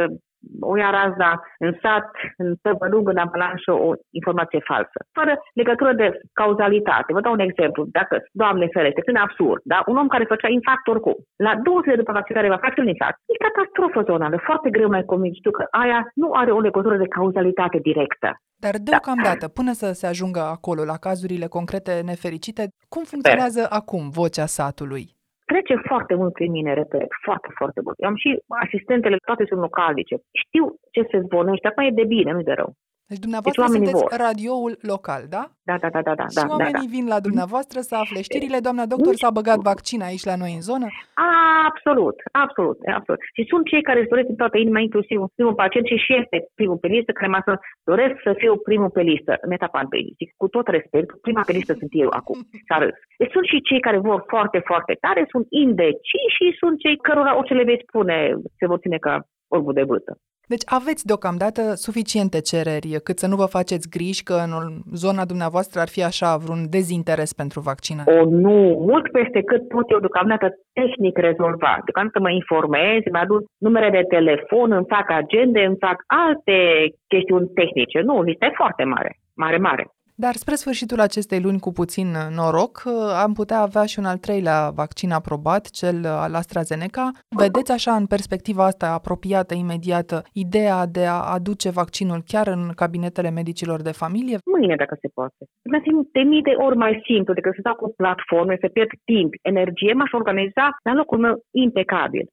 o 0.72 0.74
ia 0.78 0.90
razna 1.00 1.32
în 1.66 1.72
sat, 1.82 2.10
în 2.44 2.50
tăvălung, 2.64 3.06
în 3.10 3.20
avalanșă, 3.26 3.72
o 3.88 3.90
informație 4.20 4.62
falsă. 4.70 5.00
Fără 5.18 5.34
legătură 5.62 5.92
de 6.02 6.08
cauzalitate. 6.40 7.14
Vă 7.16 7.22
dau 7.26 7.34
un 7.38 7.46
exemplu. 7.50 7.82
Dacă, 7.98 8.16
Doamne 8.42 8.68
ferește, 8.76 9.02
sunt 9.06 9.18
absurd, 9.18 9.62
da? 9.74 9.78
un 9.92 9.98
om 10.02 10.08
care 10.14 10.32
făcea 10.34 10.50
infarct 10.58 10.88
oricum, 10.88 11.16
la 11.48 11.54
două 11.66 11.80
zile 11.84 12.02
după 12.02 12.12
vaccinare 12.20 12.54
va 12.56 12.66
face 12.66 12.80
un 12.82 12.92
infarct, 12.94 13.18
e 13.34 13.44
catastrofă 13.46 14.02
zonală. 14.12 14.38
Foarte 14.50 14.70
greu 14.70 14.90
mai 14.90 15.04
convingi 15.12 15.42
tu 15.46 15.52
că 15.52 15.64
aia 15.82 16.00
nu 16.22 16.28
are 16.42 16.52
o 16.52 16.66
legătură 16.68 16.98
de 16.98 17.14
cauzalitate 17.18 17.78
directă. 17.90 18.30
Dar 18.66 18.76
deocamdată, 18.90 19.46
până 19.48 19.72
să 19.82 19.88
se 20.00 20.08
ajungă 20.08 20.42
acolo, 20.56 20.82
la 20.84 20.98
cazurile 21.06 21.48
concrete 21.58 21.94
nefericite, 22.12 22.64
cum 22.94 23.04
funcționează 23.04 23.62
acum 23.70 24.10
vocea 24.10 24.46
satului? 24.46 25.18
Trece 25.52 25.76
foarte 25.90 26.14
mult 26.16 26.34
prin 26.34 26.52
mine, 26.52 26.74
repet, 26.74 27.08
foarte, 27.26 27.50
foarte 27.60 27.80
mult. 27.84 27.96
Eu 28.00 28.10
am 28.10 28.16
și 28.16 28.30
asistentele, 28.66 29.18
toate 29.26 29.44
sunt 29.48 29.60
localice. 29.60 30.16
Știu 30.44 30.64
ce 30.92 31.02
se 31.12 31.18
zvonește, 31.26 31.68
acum 31.68 31.84
e 31.84 32.02
de 32.02 32.06
bine, 32.16 32.32
nu 32.32 32.42
de 32.42 32.52
rău. 32.52 32.72
Deci 33.12 33.26
dumneavoastră 33.26 33.62
oamenii 33.66 33.88
sunteți 33.88 34.08
vor. 34.08 34.26
radioul 34.26 34.74
local, 34.94 35.22
da? 35.36 35.44
Da, 35.70 35.76
da, 35.84 35.90
da, 35.96 36.02
da, 36.08 36.14
da. 36.22 36.26
și 36.32 36.38
da, 36.40 36.46
da, 36.46 36.52
oamenii 36.54 36.90
da. 36.90 36.94
vin 36.96 37.06
la 37.14 37.20
dumneavoastră 37.28 37.80
să 37.90 37.94
afle 38.04 38.20
știrile. 38.28 38.60
Doamna 38.68 38.86
doctor 38.94 39.14
s-a 39.24 39.32
băgat 39.40 39.60
vaccin 39.72 40.00
aici 40.10 40.30
la 40.32 40.36
noi 40.44 40.54
în 40.58 40.64
zonă. 40.70 40.88
Absolut, 41.70 42.18
absolut, 42.44 42.78
absolut. 42.98 43.22
Și 43.36 43.44
sunt 43.52 43.64
cei 43.72 43.84
care 43.88 44.00
își 44.00 44.12
doresc 44.14 44.28
din 44.32 44.42
toată 44.42 44.58
inima, 44.58 44.80
inclusiv 44.88 45.18
primul 45.38 45.60
pacient 45.62 45.86
și 45.92 45.98
și 46.06 46.12
este 46.22 46.38
primul 46.60 46.80
pe 46.84 46.90
listă, 46.96 47.12
care 47.12 47.32
m-a 47.32 47.44
spus, 47.46 47.60
doresc 47.92 48.16
să 48.26 48.32
fiu 48.42 48.54
primul 48.70 48.92
pe 48.98 49.04
listă, 49.12 49.34
în 49.46 49.52
etapa 49.58 49.80
întâi. 49.84 50.14
Zic, 50.20 50.30
cu 50.42 50.48
tot 50.56 50.68
respect, 50.78 51.10
prima 51.26 51.44
pe 51.46 51.56
listă 51.58 51.74
sunt 51.82 51.92
eu 52.04 52.10
acum. 52.20 52.38
S-a 52.68 52.78
râs. 52.84 52.98
Deci 53.20 53.34
sunt 53.36 53.46
și 53.52 53.68
cei 53.70 53.82
care 53.88 53.98
vor 54.10 54.20
foarte, 54.34 54.60
foarte 54.70 54.94
tare, 55.04 55.22
sunt 55.34 55.46
indeciși 55.66 56.36
și 56.38 56.46
sunt 56.62 56.76
cei 56.84 56.98
cărora 57.08 57.38
orice 57.38 57.54
le 57.54 57.70
veți 57.72 57.86
spune 57.88 58.16
se 58.60 58.66
vor 58.72 58.80
ține 58.84 58.98
ca 58.98 59.14
orbul 59.56 59.74
de 59.74 59.84
vârtă. 59.84 60.14
Deci 60.54 60.66
aveți 60.80 61.06
deocamdată 61.06 61.62
suficiente 61.86 62.40
cereri 62.52 62.90
cât 63.08 63.18
să 63.20 63.28
nu 63.28 63.36
vă 63.36 63.48
faceți 63.58 63.90
griji 63.96 64.24
că 64.30 64.36
în 64.46 64.52
zona 65.04 65.24
dumneavoastră 65.32 65.78
ar 65.80 65.90
fi 65.96 66.02
așa 66.04 66.30
vreun 66.44 66.62
dezinteres 66.78 67.32
pentru 67.42 67.60
vaccinare. 67.72 68.10
O, 68.20 68.20
nu, 68.46 68.58
mult 68.90 69.06
peste 69.18 69.42
cât 69.50 69.68
pot 69.68 69.86
eu 69.92 70.00
deocamdată 70.00 70.48
tehnic 70.80 71.16
rezolva. 71.18 71.74
Deocamdată 71.86 72.20
mă 72.20 72.32
informez, 72.42 73.02
mă 73.12 73.20
aduc 73.24 73.42
numere 73.68 73.90
de 73.98 74.04
telefon, 74.16 74.70
îmi 74.72 74.92
fac 74.96 75.08
agende, 75.22 75.62
îmi 75.66 75.82
fac 75.86 75.98
alte 76.26 76.58
chestiuni 77.12 77.52
tehnice. 77.60 78.00
Nu, 78.10 78.16
lista 78.22 78.46
e 78.46 78.62
foarte 78.64 78.84
mare, 78.84 79.12
mare, 79.44 79.58
mare. 79.58 79.84
Dar 80.26 80.34
spre 80.34 80.56
sfârșitul 80.56 81.00
acestei 81.00 81.42
luni 81.42 81.60
cu 81.60 81.72
puțin 81.72 82.08
noroc, 82.36 82.84
am 83.24 83.34
putea 83.34 83.60
avea 83.60 83.86
și 83.92 84.00
un 84.00 84.06
al 84.06 84.18
treilea 84.18 84.70
vaccin 84.82 85.12
aprobat, 85.12 85.64
cel 85.80 85.98
al 86.26 86.34
AstraZeneca. 86.42 87.06
Vedeți 87.44 87.72
așa 87.72 87.94
în 87.96 88.06
perspectiva 88.06 88.64
asta 88.66 88.88
apropiată, 89.00 89.54
imediată, 89.54 90.18
ideea 90.34 90.86
de 90.86 91.06
a 91.06 91.20
aduce 91.38 91.70
vaccinul 91.82 92.22
chiar 92.32 92.48
în 92.48 92.64
cabinetele 92.76 93.30
medicilor 93.30 93.82
de 93.82 93.92
familie? 93.92 94.38
Mâine, 94.56 94.76
dacă 94.76 94.96
se 95.02 95.10
poate. 95.14 95.42
Mi-a 95.72 95.82
de 96.12 96.22
mii 96.32 96.48
de 96.50 96.56
ori 96.66 96.78
mai 96.78 97.02
simplu 97.10 97.34
decât 97.34 97.54
să 97.54 97.60
stau 97.62 97.76
cu 97.76 97.94
platforme, 97.96 98.58
să 98.62 98.68
pierd 98.68 98.92
timp, 99.12 99.32
energie, 99.42 99.94
m-aș 99.94 100.12
organiza 100.12 100.66
la 100.84 100.94
locul 100.94 101.20
meu 101.26 101.36
impecabil. 101.52 102.26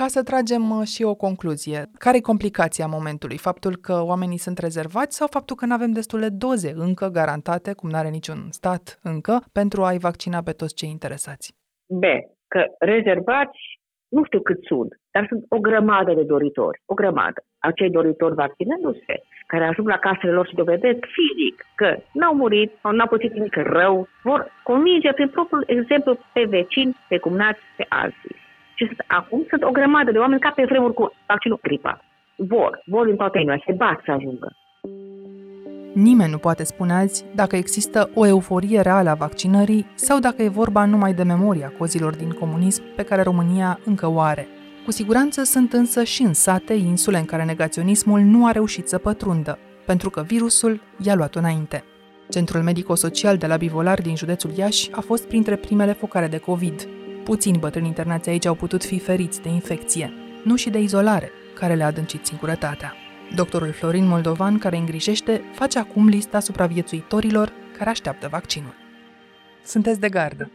Ca 0.00 0.06
să 0.06 0.22
tragem 0.22 0.64
uh, 0.70 0.86
și 0.94 1.02
o 1.02 1.14
concluzie, 1.14 1.80
care 1.98 2.16
e 2.16 2.30
complicația 2.32 2.86
momentului? 2.86 3.38
Faptul 3.38 3.74
că 3.76 3.94
oamenii 4.12 4.44
sunt 4.46 4.58
rezervați 4.58 5.16
sau 5.16 5.28
faptul 5.36 5.56
că 5.56 5.66
nu 5.66 5.74
avem 5.74 5.92
destule 5.92 6.28
doze 6.28 6.72
încă 6.86 7.06
garantate, 7.18 7.70
cum 7.72 7.88
nu 7.90 7.96
are 7.96 8.08
niciun 8.08 8.40
stat 8.50 8.98
încă, 9.02 9.34
pentru 9.52 9.82
a-i 9.82 10.04
vaccina 10.08 10.40
pe 10.42 10.52
toți 10.60 10.74
cei 10.74 10.90
interesați? 10.90 11.46
B. 12.02 12.04
Că 12.52 12.60
rezervați 12.78 13.60
nu 14.16 14.24
știu 14.24 14.40
cât 14.40 14.64
sunt, 14.64 14.90
dar 15.14 15.24
sunt 15.28 15.44
o 15.48 15.58
grămadă 15.58 16.12
de 16.14 16.22
doritori, 16.22 16.82
o 16.86 16.94
grămadă. 16.94 17.40
Acei 17.58 17.90
doritori 17.90 18.34
vaccinându-se, 18.34 19.14
care 19.46 19.64
ajung 19.64 19.88
la 19.88 19.98
casele 19.98 20.32
lor 20.32 20.46
și 20.46 20.54
dovedesc 20.54 21.00
fizic 21.16 21.56
că 21.74 21.88
n-au 22.12 22.34
murit 22.34 22.70
sau 22.82 22.92
n-au 22.92 23.06
pățit 23.06 23.32
nimic 23.32 23.56
rău, 23.56 24.08
vor 24.22 24.40
convinge 24.62 25.12
prin 25.12 25.28
propriul 25.28 25.64
exemplu 25.66 26.18
pe 26.32 26.44
vecini, 26.44 26.96
pe 27.08 27.18
cumnați, 27.18 27.60
pe 27.76 27.86
alții. 27.88 28.42
Și 28.74 28.86
sunt, 28.86 29.04
acum 29.06 29.46
sunt 29.48 29.62
o 29.62 29.70
grămadă 29.70 30.10
de 30.10 30.18
oameni 30.18 30.40
ca 30.40 30.52
pe 30.56 30.64
vremuri 30.64 30.94
cu 30.94 31.12
vaccinul 31.26 31.58
gripa. 31.62 32.04
Vor, 32.36 32.82
vor 32.86 33.06
din 33.06 33.16
toată 33.16 33.38
inima, 33.38 33.62
se 33.66 33.72
bat 33.72 34.00
să 34.04 34.10
ajungă. 34.10 34.48
Nimeni 35.92 36.30
nu 36.30 36.38
poate 36.38 36.64
spune 36.64 36.92
azi 36.92 37.24
dacă 37.34 37.56
există 37.56 38.10
o 38.14 38.26
euforie 38.26 38.80
reală 38.80 39.10
a 39.10 39.14
vaccinării 39.14 39.86
sau 39.94 40.18
dacă 40.18 40.42
e 40.42 40.48
vorba 40.48 40.84
numai 40.84 41.12
de 41.12 41.22
memoria 41.22 41.72
cozilor 41.78 42.16
din 42.16 42.30
comunism 42.30 42.82
pe 42.96 43.02
care 43.02 43.22
România 43.22 43.78
încă 43.84 44.06
o 44.06 44.20
are. 44.20 44.48
Cu 44.84 44.90
siguranță 44.90 45.42
sunt 45.42 45.72
însă 45.72 46.04
și 46.04 46.22
în 46.22 46.32
sate 46.32 46.72
insule 46.72 47.18
în 47.18 47.24
care 47.24 47.44
negaționismul 47.44 48.20
nu 48.20 48.46
a 48.46 48.50
reușit 48.50 48.88
să 48.88 48.98
pătrundă, 48.98 49.58
pentru 49.86 50.10
că 50.10 50.22
virusul 50.22 50.80
i-a 50.98 51.14
luat 51.14 51.34
înainte. 51.34 51.84
Centrul 52.28 52.62
medico-social 52.62 53.36
de 53.36 53.46
la 53.46 53.56
Bivolar 53.56 54.00
din 54.00 54.16
județul 54.16 54.50
Iași 54.56 54.90
a 54.92 55.00
fost 55.00 55.26
printre 55.26 55.56
primele 55.56 55.92
focare 55.92 56.26
de 56.26 56.38
COVID, 56.38 56.88
Puțini 57.24 57.58
bătrâni 57.58 57.86
internați 57.86 58.28
aici 58.28 58.46
au 58.46 58.54
putut 58.54 58.84
fi 58.84 58.98
feriți 58.98 59.42
de 59.42 59.48
infecție, 59.48 60.12
nu 60.44 60.56
și 60.56 60.70
de 60.70 60.78
izolare, 60.78 61.30
care 61.54 61.74
le-a 61.74 61.86
adâncit 61.86 62.26
singurătatea. 62.26 62.92
Doctorul 63.34 63.72
Florin 63.72 64.06
Moldovan, 64.06 64.58
care 64.58 64.76
îngrijește, 64.76 65.40
face 65.52 65.78
acum 65.78 66.06
lista 66.08 66.40
supraviețuitorilor 66.40 67.52
care 67.78 67.90
așteaptă 67.90 68.28
vaccinul. 68.28 68.74
Sunteți 69.62 70.00
de 70.00 70.08
gardă. 70.08 70.50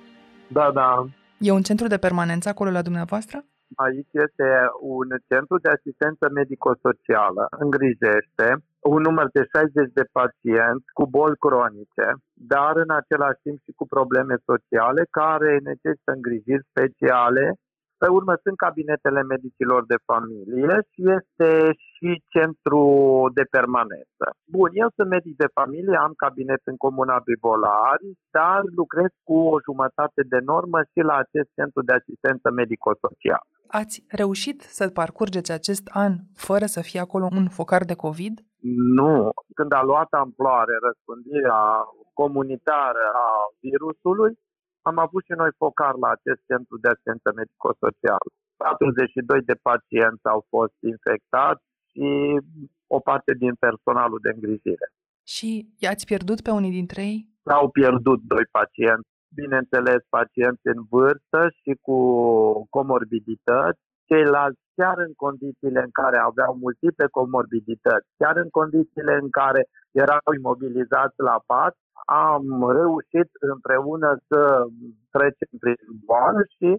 Da, 0.48 0.72
da. 0.74 1.06
E 1.38 1.52
un 1.52 1.62
centru 1.62 1.88
de 1.88 1.98
permanență 1.98 2.50
acolo 2.50 2.70
la 2.70 2.82
dumneavoastră? 2.82 3.46
Aici 3.76 4.14
este 4.26 4.48
un 4.82 5.08
centru 5.28 5.58
de 5.60 5.70
asistență 5.70 6.26
medico-socială. 6.34 7.48
Îngrijește 7.50 8.48
un 8.82 9.02
număr 9.02 9.28
de 9.38 9.44
60 9.54 9.92
de 10.00 10.06
pacienți 10.18 10.88
cu 10.98 11.06
boli 11.16 11.42
cronice, 11.46 12.08
dar 12.54 12.74
în 12.86 12.92
același 13.02 13.40
timp 13.46 13.58
și 13.66 13.72
cu 13.80 13.86
probleme 13.96 14.36
sociale 14.50 15.02
care 15.20 15.52
necesită 15.64 16.12
îngrijiri 16.18 16.70
speciale. 16.72 17.46
Pe 18.02 18.08
urmă 18.18 18.34
sunt 18.44 18.58
cabinetele 18.66 19.22
medicilor 19.34 19.82
de 19.92 20.00
familie 20.12 20.74
și 20.92 21.02
este 21.18 21.52
și 21.92 22.10
centru 22.34 22.84
de 23.38 23.46
permanență. 23.58 24.26
Bun, 24.56 24.70
eu 24.74 24.90
sunt 24.96 25.10
medic 25.10 25.36
de 25.44 25.54
familie, 25.60 25.98
am 25.98 26.14
cabinet 26.26 26.62
în 26.72 26.78
Comuna 26.86 27.18
Bibolari, 27.26 28.08
dar 28.38 28.60
lucrez 28.82 29.12
cu 29.28 29.38
o 29.54 29.58
jumătate 29.68 30.22
de 30.34 30.40
normă 30.52 30.80
și 30.92 31.00
la 31.10 31.16
acest 31.24 31.50
centru 31.58 31.82
de 31.88 31.94
asistență 32.00 32.48
medico-socială. 32.52 33.59
Ați 33.72 34.04
reușit 34.22 34.62
să 34.62 34.84
parcurgeți 34.90 35.52
acest 35.52 35.86
an 36.04 36.14
fără 36.48 36.66
să 36.66 36.82
fie 36.82 37.00
acolo 37.00 37.26
un 37.40 37.48
focar 37.58 37.84
de 37.92 37.96
COVID? 38.06 38.36
Nu. 39.00 39.30
Când 39.58 39.72
a 39.80 39.84
luat 39.90 40.12
amploare 40.24 40.76
răspândirea 40.88 41.62
comunitară 42.14 43.06
a 43.28 43.30
virusului, 43.66 44.34
am 44.90 44.98
avut 45.06 45.24
și 45.28 45.34
noi 45.42 45.52
focar 45.62 45.96
la 46.04 46.10
acest 46.18 46.42
centru 46.50 46.76
de 46.84 46.90
asistență 46.90 47.30
medico-socială. 47.40 48.30
42 48.58 49.42
de 49.50 49.56
pacienți 49.70 50.26
au 50.34 50.40
fost 50.54 50.76
infectați 50.94 51.64
și 51.92 52.08
o 52.96 53.00
parte 53.10 53.32
din 53.44 53.54
personalul 53.66 54.20
de 54.26 54.32
îngrijire. 54.36 54.88
Și 55.34 55.50
i-ați 55.84 56.06
pierdut 56.12 56.40
pe 56.42 56.52
unii 56.60 56.78
dintre 56.80 57.02
ei? 57.12 57.20
Au 57.60 57.68
pierdut 57.78 58.20
doi 58.34 58.46
pacienți, 58.58 59.10
bineînțeles 59.36 60.02
pacienți 60.10 60.68
în 60.74 60.80
vârstă 60.90 61.42
și 61.62 61.72
cu 61.82 61.98
comorbidități 62.70 63.82
ceilalți 64.10 64.62
chiar 64.80 64.98
în 65.08 65.14
condițiile 65.26 65.82
în 65.88 65.94
care 66.02 66.18
aveau 66.18 66.52
multiple 66.66 67.08
comorbidități, 67.20 68.08
chiar 68.22 68.36
în 68.44 68.50
condițiile 68.60 69.14
în 69.22 69.30
care 69.40 69.62
erau 70.04 70.30
imobilizați 70.40 71.18
la 71.30 71.38
pat, 71.52 71.74
am 72.06 72.44
reușit 72.80 73.30
împreună 73.54 74.10
să 74.30 74.42
trecem 75.16 75.52
prin 75.64 75.80
boală 76.10 76.42
și 76.56 76.70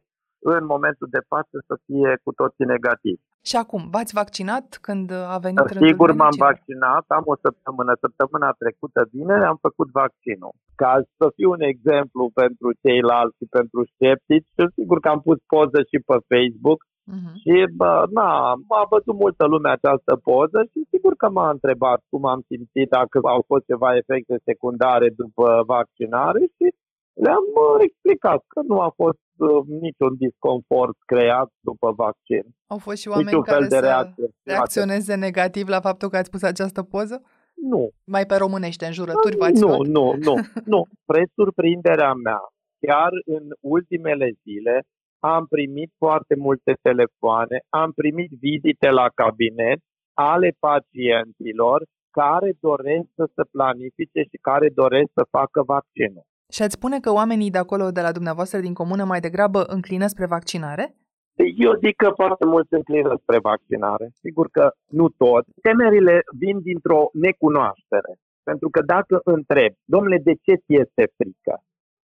în 0.54 0.62
momentul 0.74 1.08
de 1.16 1.22
față 1.32 1.56
să 1.68 1.74
fie 1.86 2.10
cu 2.24 2.30
toții 2.40 2.72
negativi. 2.74 3.24
Și 3.48 3.56
acum, 3.56 3.82
v-ați 3.94 4.14
vaccinat 4.20 4.66
când 4.86 5.10
a 5.34 5.38
venit 5.38 5.58
Sigur 5.88 6.12
m-am 6.12 6.36
vaccinat, 6.48 7.04
am 7.18 7.24
o 7.32 7.36
săptămână, 7.44 7.92
săptămâna 8.04 8.50
trecută 8.62 9.00
vineri 9.12 9.50
am 9.52 9.58
făcut 9.66 9.88
vaccinul. 10.00 10.52
Ca 10.82 10.92
să 11.18 11.26
fiu 11.36 11.50
un 11.50 11.62
exemplu 11.72 12.30
pentru 12.40 12.68
ceilalți 12.82 13.36
și 13.40 13.46
pentru 13.58 13.80
sceptici, 13.94 14.50
sigur 14.78 15.00
că 15.00 15.08
am 15.08 15.20
pus 15.20 15.38
poză 15.52 15.80
și 15.90 15.98
pe 16.08 16.16
Facebook 16.32 16.80
Uh-huh. 17.14 17.34
Și, 17.42 17.54
bă, 17.78 17.92
na, 18.18 18.30
m-a 18.68 18.84
văzut 18.94 19.16
multă 19.24 19.44
lume 19.52 19.70
această 19.70 20.12
poză 20.28 20.58
și 20.72 20.80
sigur 20.92 21.12
că 21.20 21.28
m-a 21.30 21.50
întrebat 21.50 22.00
cum 22.10 22.22
am 22.34 22.40
simțit, 22.48 22.88
dacă 22.98 23.16
au 23.34 23.42
fost 23.50 23.64
ceva 23.70 23.96
efecte 24.00 24.34
secundare 24.44 25.08
după 25.22 25.46
vaccinare 25.74 26.40
și 26.56 26.66
le-am 27.24 27.46
uh, 27.64 27.76
explicat 27.86 28.40
că 28.52 28.60
nu 28.70 28.80
a 28.80 28.90
fost 29.00 29.24
uh, 29.36 29.66
niciun 29.84 30.12
disconfort 30.24 30.96
creat 31.12 31.48
după 31.60 31.88
vaccin. 32.04 32.44
Au 32.66 32.78
fost 32.78 32.98
și 33.00 33.08
oameni 33.08 33.26
Niciun 33.26 33.42
care 33.42 33.58
fel 33.58 33.68
de 33.68 33.74
să 33.74 33.80
reacție. 33.80 34.28
reacționeze 34.42 35.14
negativ 35.14 35.68
la 35.68 35.80
faptul 35.80 36.08
că 36.08 36.16
ați 36.16 36.30
pus 36.30 36.42
această 36.42 36.82
poză? 36.82 37.22
Nu. 37.54 37.90
Mai 38.04 38.24
pe 38.26 38.36
românește, 38.36 38.84
în 38.86 38.92
jurături 38.92 39.36
v-ați 39.36 39.60
Nu, 39.60 39.76
nu, 39.96 40.06
nu, 40.26 40.34
nu. 40.72 40.80
Spre 41.02 41.22
surprinderea 41.34 42.12
mea, 42.26 42.40
chiar 42.86 43.10
în 43.24 43.44
ultimele 43.60 44.28
zile, 44.42 44.74
am 45.18 45.46
primit 45.46 45.90
foarte 45.98 46.34
multe 46.38 46.72
telefoane, 46.82 47.56
am 47.68 47.92
primit 47.92 48.30
vizite 48.30 48.88
la 48.90 49.06
cabinet 49.14 49.78
ale 50.14 50.50
pacientilor 50.58 51.78
care 52.10 52.52
doresc 52.60 53.06
să 53.14 53.24
se 53.34 53.42
planifice 53.50 54.20
și 54.30 54.36
care 54.48 54.68
doresc 54.82 55.10
să 55.14 55.24
facă 55.30 55.62
vaccinul. 55.62 56.24
Și 56.50 56.62
ați 56.62 56.74
spune 56.78 57.00
că 57.00 57.10
oamenii 57.12 57.50
de 57.50 57.58
acolo, 57.58 57.90
de 57.90 58.00
la 58.00 58.12
dumneavoastră 58.12 58.58
din 58.60 58.74
comună, 58.74 59.04
mai 59.04 59.20
degrabă 59.20 59.60
înclină 59.62 60.06
spre 60.06 60.26
vaccinare? 60.26 60.94
Eu 61.56 61.72
zic 61.84 61.96
că 61.96 62.10
foarte 62.14 62.46
mulți 62.46 62.74
înclină 62.74 63.14
spre 63.22 63.38
vaccinare. 63.38 64.10
Sigur 64.24 64.48
că 64.50 64.70
nu 64.88 65.08
toți. 65.08 65.50
Temerile 65.62 66.20
vin 66.38 66.60
dintr-o 66.60 67.08
necunoaștere. 67.12 68.12
Pentru 68.42 68.68
că 68.70 68.80
dacă 68.82 69.20
întreb, 69.24 69.72
domnule, 69.84 70.18
de 70.18 70.34
ce 70.44 70.54
ți 70.54 70.74
este 70.82 71.12
frică? 71.16 71.54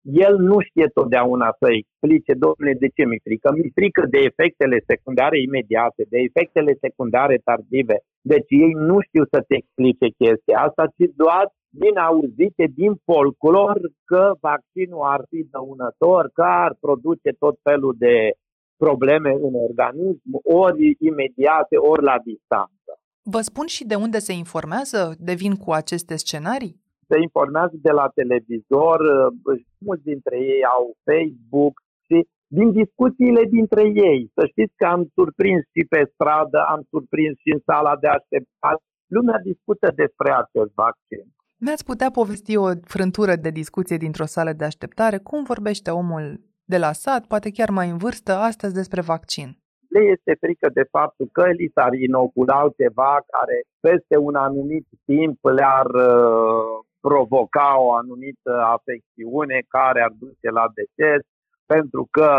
el 0.02 0.36
nu 0.38 0.58
știe 0.60 0.88
totdeauna 0.94 1.56
să 1.60 1.68
explice, 1.72 2.34
domnule, 2.34 2.74
de 2.84 2.88
ce 2.96 3.04
mi-e 3.06 3.26
frică? 3.28 3.48
Mi-e 3.54 3.78
frică 3.80 4.04
de 4.14 4.20
efectele 4.30 4.78
secundare 4.92 5.42
imediate, 5.42 6.02
de 6.10 6.18
efectele 6.28 6.74
secundare 6.86 7.36
tardive. 7.44 7.98
Deci 8.22 8.50
ei 8.64 8.72
nu 8.72 8.98
știu 9.08 9.24
să-ți 9.32 9.54
explice 9.60 10.08
chestia 10.22 10.58
asta, 10.68 10.84
ci 10.96 11.06
doar 11.16 11.46
din 11.70 11.98
auzite, 11.98 12.66
din 12.76 12.94
folclor, 13.04 13.80
că 14.06 14.34
vaccinul 14.40 15.02
ar 15.02 15.22
fi 15.30 15.48
dăunător, 15.52 16.30
că 16.34 16.44
ar 16.44 16.76
produce 16.80 17.30
tot 17.40 17.60
felul 17.64 17.96
de 17.98 18.32
probleme 18.78 19.32
în 19.32 19.54
organism, 19.54 20.30
ori 20.44 20.98
imediate, 21.00 21.78
ori 21.78 22.04
la 22.04 22.16
distanță. 22.24 22.92
Vă 23.24 23.42
spun 23.42 23.66
și 23.66 23.86
de 23.86 23.96
unde 23.96 24.20
se 24.20 24.34
informează? 24.34 25.16
Devin 25.20 25.56
cu 25.56 25.72
aceste 25.72 26.16
scenarii? 26.16 26.88
se 27.10 27.18
informează 27.28 27.76
de 27.88 27.92
la 28.00 28.08
televizor, 28.20 29.00
uh, 29.00 29.62
mulți 29.88 30.08
dintre 30.12 30.38
ei 30.54 30.62
au 30.76 30.84
Facebook 31.08 31.76
și 32.08 32.18
din 32.58 32.70
discuțiile 32.82 33.44
dintre 33.58 33.84
ei. 34.10 34.22
Să 34.38 34.44
știți 34.52 34.76
că 34.80 34.86
am 34.96 35.04
surprins 35.18 35.64
și 35.76 35.82
pe 35.94 36.02
stradă, 36.14 36.60
am 36.74 36.82
surprins 36.92 37.36
și 37.44 37.50
în 37.56 37.62
sala 37.70 37.94
de 38.04 38.08
așteptare. 38.18 38.80
Lumea 39.16 39.40
discută 39.52 39.88
despre 40.02 40.30
acest 40.44 40.72
vaccin. 40.84 41.26
Mi-ați 41.66 41.86
putea 41.86 42.10
povesti 42.20 42.56
o 42.58 42.68
frântură 42.96 43.36
de 43.36 43.50
discuție 43.50 43.98
dintr-o 43.98 44.26
sală 44.26 44.54
de 44.54 44.66
așteptare? 44.66 45.18
Cum 45.18 45.44
vorbește 45.44 45.90
omul 45.92 46.26
de 46.64 46.78
la 46.78 46.92
sat, 46.92 47.26
poate 47.28 47.50
chiar 47.52 47.70
mai 47.70 47.90
în 47.90 47.98
vârstă, 47.98 48.32
astăzi 48.50 48.74
despre 48.74 49.02
vaccin? 49.02 49.50
Le 49.96 50.02
este 50.16 50.38
frică 50.44 50.70
de 50.74 50.84
faptul 50.96 51.28
că 51.32 51.46
li 51.58 51.72
s-ar 51.76 51.94
inocula 51.94 52.60
ceva 52.78 53.14
care 53.34 53.58
peste 53.80 54.16
un 54.18 54.36
anumit 54.36 54.88
timp 55.06 55.38
le-ar 55.58 55.90
uh, 56.12 56.72
provoca 57.08 57.80
o 57.80 57.94
anumită 57.94 58.54
afecțiune 58.76 59.58
care 59.68 60.02
ar 60.02 60.14
duce 60.20 60.50
la 60.60 60.66
deces, 60.80 61.22
pentru 61.66 62.08
că 62.12 62.30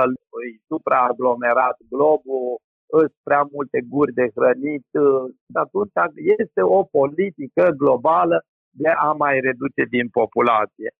îi 0.40 0.52
supraaglomerat 0.68 1.76
globul, 1.88 2.61
îți 3.02 3.16
prea 3.22 3.48
multe 3.52 3.78
guri 3.88 4.12
de 4.12 4.26
hrănit, 4.35 4.87
și 5.46 5.56
atunci 5.64 5.92
este 6.38 6.62
o 6.62 6.83
politică 6.83 7.64
globală 7.76 8.44
de 8.70 8.88
a 8.88 9.12
mai 9.12 9.40
reduce 9.40 9.83
din 9.90 10.09
populație. 10.09 10.90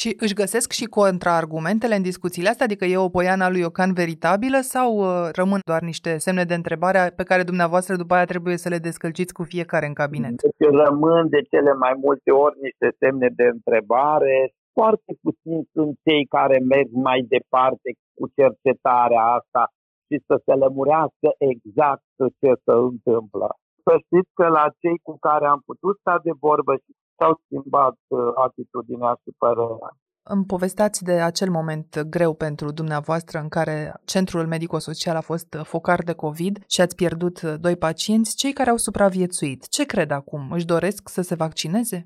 Și 0.00 0.10
își 0.24 0.38
găsesc 0.42 0.68
și 0.78 0.86
contraargumentele 1.00 1.94
în 1.94 2.08
discuțiile 2.10 2.48
astea? 2.48 2.66
Adică 2.68 2.84
e 2.84 3.06
o 3.06 3.14
poiană 3.16 3.44
lui 3.48 3.60
Iocan 3.60 3.92
veritabilă 4.02 4.58
sau 4.74 4.88
uh, 4.98 5.28
rămân 5.40 5.60
doar 5.70 5.82
niște 5.90 6.10
semne 6.26 6.44
de 6.44 6.54
întrebare 6.60 7.02
pe 7.16 7.28
care 7.30 7.42
dumneavoastră 7.50 7.92
după 7.96 8.14
aia 8.14 8.24
trebuie 8.32 8.56
să 8.56 8.68
le 8.68 8.86
descălciți 8.88 9.36
cu 9.38 9.42
fiecare 9.42 9.86
în 9.86 9.96
cabinet? 10.02 10.34
Deci 10.42 10.70
rămân 10.84 11.28
de 11.34 11.40
cele 11.52 11.72
mai 11.84 11.94
multe 12.04 12.30
ori 12.30 12.56
niște 12.66 12.88
semne 13.02 13.28
de 13.40 13.46
întrebare. 13.56 14.36
Foarte 14.78 15.12
puțin 15.24 15.58
sunt 15.74 15.92
cei 16.06 16.24
care 16.36 16.56
merg 16.72 16.88
mai 17.08 17.20
departe 17.34 17.88
cu 18.16 18.24
cercetarea 18.38 19.24
asta 19.38 19.62
și 20.06 20.16
să 20.26 20.34
se 20.44 20.54
lămurească 20.62 21.28
exact 21.52 22.04
ce 22.40 22.50
se 22.64 22.74
întâmplă. 22.88 23.48
Să 23.86 23.92
știți 24.04 24.30
că 24.38 24.46
la 24.58 24.66
cei 24.80 24.98
cu 25.06 25.14
care 25.26 25.46
am 25.54 25.60
putut 25.68 25.94
sta 25.98 26.14
de 26.26 26.34
vorbă 26.46 26.72
și 26.84 26.90
s-au 27.18 27.40
schimbat 27.44 27.98
uh, 28.08 28.18
atitudinea 28.46 29.12
și 29.22 29.30
părerea. 29.38 29.90
Îmi 30.34 30.44
povestați 30.44 31.04
de 31.04 31.12
acel 31.12 31.50
moment 31.50 32.00
greu 32.16 32.34
pentru 32.34 32.72
dumneavoastră 32.72 33.38
în 33.38 33.48
care 33.48 33.76
centrul 34.04 34.46
medico-social 34.46 35.16
a 35.16 35.20
fost 35.20 35.48
focar 35.62 36.00
de 36.02 36.14
COVID 36.14 36.54
și 36.66 36.80
ați 36.80 36.96
pierdut 36.96 37.42
doi 37.42 37.76
pacienți, 37.76 38.36
cei 38.36 38.52
care 38.52 38.70
au 38.70 38.76
supraviețuit. 38.76 39.68
Ce 39.68 39.84
cred 39.84 40.10
acum? 40.10 40.42
Își 40.50 40.66
doresc 40.66 41.08
să 41.08 41.22
se 41.22 41.34
vaccineze? 41.34 41.98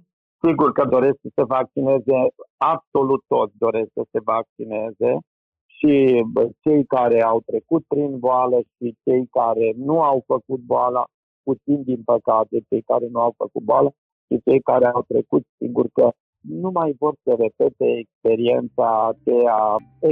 Sigur 0.46 0.72
că 0.72 0.84
doresc 0.84 1.18
să 1.22 1.30
se 1.34 1.44
vaccineze, 1.44 2.16
absolut 2.56 3.22
toți 3.26 3.54
doresc 3.58 3.90
să 3.94 4.04
se 4.12 4.20
vaccineze 4.24 5.18
și 5.76 5.92
cei 6.62 6.84
care 6.84 7.22
au 7.22 7.40
trecut 7.50 7.82
prin 7.86 8.18
boală 8.18 8.58
și 8.74 8.96
cei 9.04 9.26
care 9.38 9.72
nu 9.76 10.02
au 10.02 10.22
făcut 10.26 10.60
boala, 10.60 11.04
puțin 11.42 11.82
din 11.82 12.02
păcate, 12.04 12.56
cei 12.68 12.82
care 12.82 13.06
nu 13.10 13.20
au 13.20 13.34
făcut 13.36 13.62
boală, 13.62 13.90
și 14.32 14.42
cei 14.44 14.60
care 14.60 14.86
au 14.86 15.02
trecut, 15.12 15.44
sigur 15.58 15.86
că 15.92 16.06
nu 16.40 16.70
mai 16.72 16.94
vor 16.98 17.14
să 17.24 17.32
repete 17.38 17.86
experiența 18.04 18.88
aceea 19.12 19.60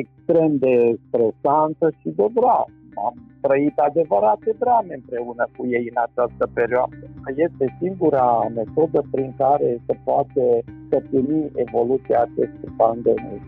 extrem 0.01 0.51
de 0.57 0.75
stresantă 1.07 1.87
și 2.01 2.09
de 2.19 2.27
grea. 2.35 2.65
Am 3.07 3.15
trăit 3.41 3.79
adevărate 3.79 4.51
drame 4.59 4.95
împreună 4.95 5.45
cu 5.57 5.67
ei 5.67 5.87
în 5.93 5.99
această 6.07 6.45
perioadă. 6.55 6.97
Este 7.47 7.77
singura 7.81 8.29
metodă 8.55 9.01
prin 9.11 9.35
care 9.37 9.83
se 9.87 9.95
poate 10.05 10.45
stăpâni 10.87 11.51
evoluția 11.55 12.21
acestei 12.21 12.73
pandemii. 12.77 13.43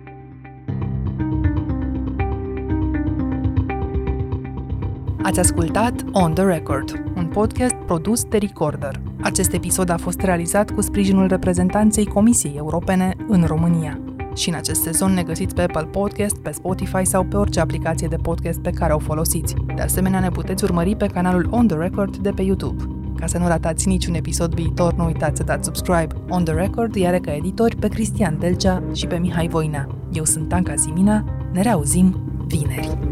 Ați 5.25 5.41
ascultat 5.41 6.05
On 6.13 6.35
The 6.35 6.45
Record, 6.45 7.03
un 7.17 7.27
podcast 7.27 7.75
produs 7.75 8.25
de 8.25 8.39
Recorder. 8.39 9.01
Acest 9.21 9.53
episod 9.53 9.89
a 9.89 9.97
fost 9.97 10.21
realizat 10.21 10.71
cu 10.71 10.81
sprijinul 10.81 11.27
reprezentanței 11.27 12.07
Comisiei 12.07 12.57
Europene 12.57 13.17
în 13.29 13.45
România. 13.45 14.01
Și 14.35 14.49
în 14.49 14.55
acest 14.55 14.83
sezon 14.83 15.13
ne 15.13 15.23
găsiți 15.23 15.55
pe 15.55 15.63
Apple 15.63 15.85
Podcast, 15.85 16.37
pe 16.37 16.51
Spotify 16.51 17.05
sau 17.05 17.25
pe 17.25 17.37
orice 17.37 17.61
aplicație 17.61 18.09
de 18.09 18.17
podcast 18.17 18.59
pe 18.59 18.71
care 18.71 18.93
o 18.93 18.99
folosiți. 18.99 19.55
De 19.75 19.83
asemenea, 19.83 20.21
ne 20.21 20.29
puteți 20.29 20.65
urmări 20.65 20.97
pe 20.97 21.07
canalul 21.07 21.49
On 21.51 21.67
The 21.67 21.77
Record 21.77 22.17
de 22.17 22.31
pe 22.31 22.43
YouTube. 22.43 22.85
Ca 23.17 23.27
să 23.27 23.39
nu 23.39 23.47
ratați 23.47 23.89
niciun 23.89 24.15
episod 24.15 24.55
viitor, 24.55 24.95
nu 24.95 25.05
uitați 25.05 25.37
să 25.37 25.43
dați 25.43 25.65
subscribe. 25.65 26.15
On 26.29 26.45
The 26.45 26.55
Record 26.55 26.95
iar 26.95 27.15
ca 27.15 27.35
editori 27.35 27.77
pe 27.77 27.89
Cristian 27.89 28.39
Delcea 28.39 28.83
și 28.93 29.07
pe 29.07 29.17
Mihai 29.17 29.49
Voina. 29.49 29.87
Eu 30.13 30.25
sunt 30.25 30.53
Anca 30.53 30.75
Simina, 30.77 31.25
ne 31.53 31.63
reauzim 31.63 32.17
vineri. 32.47 33.12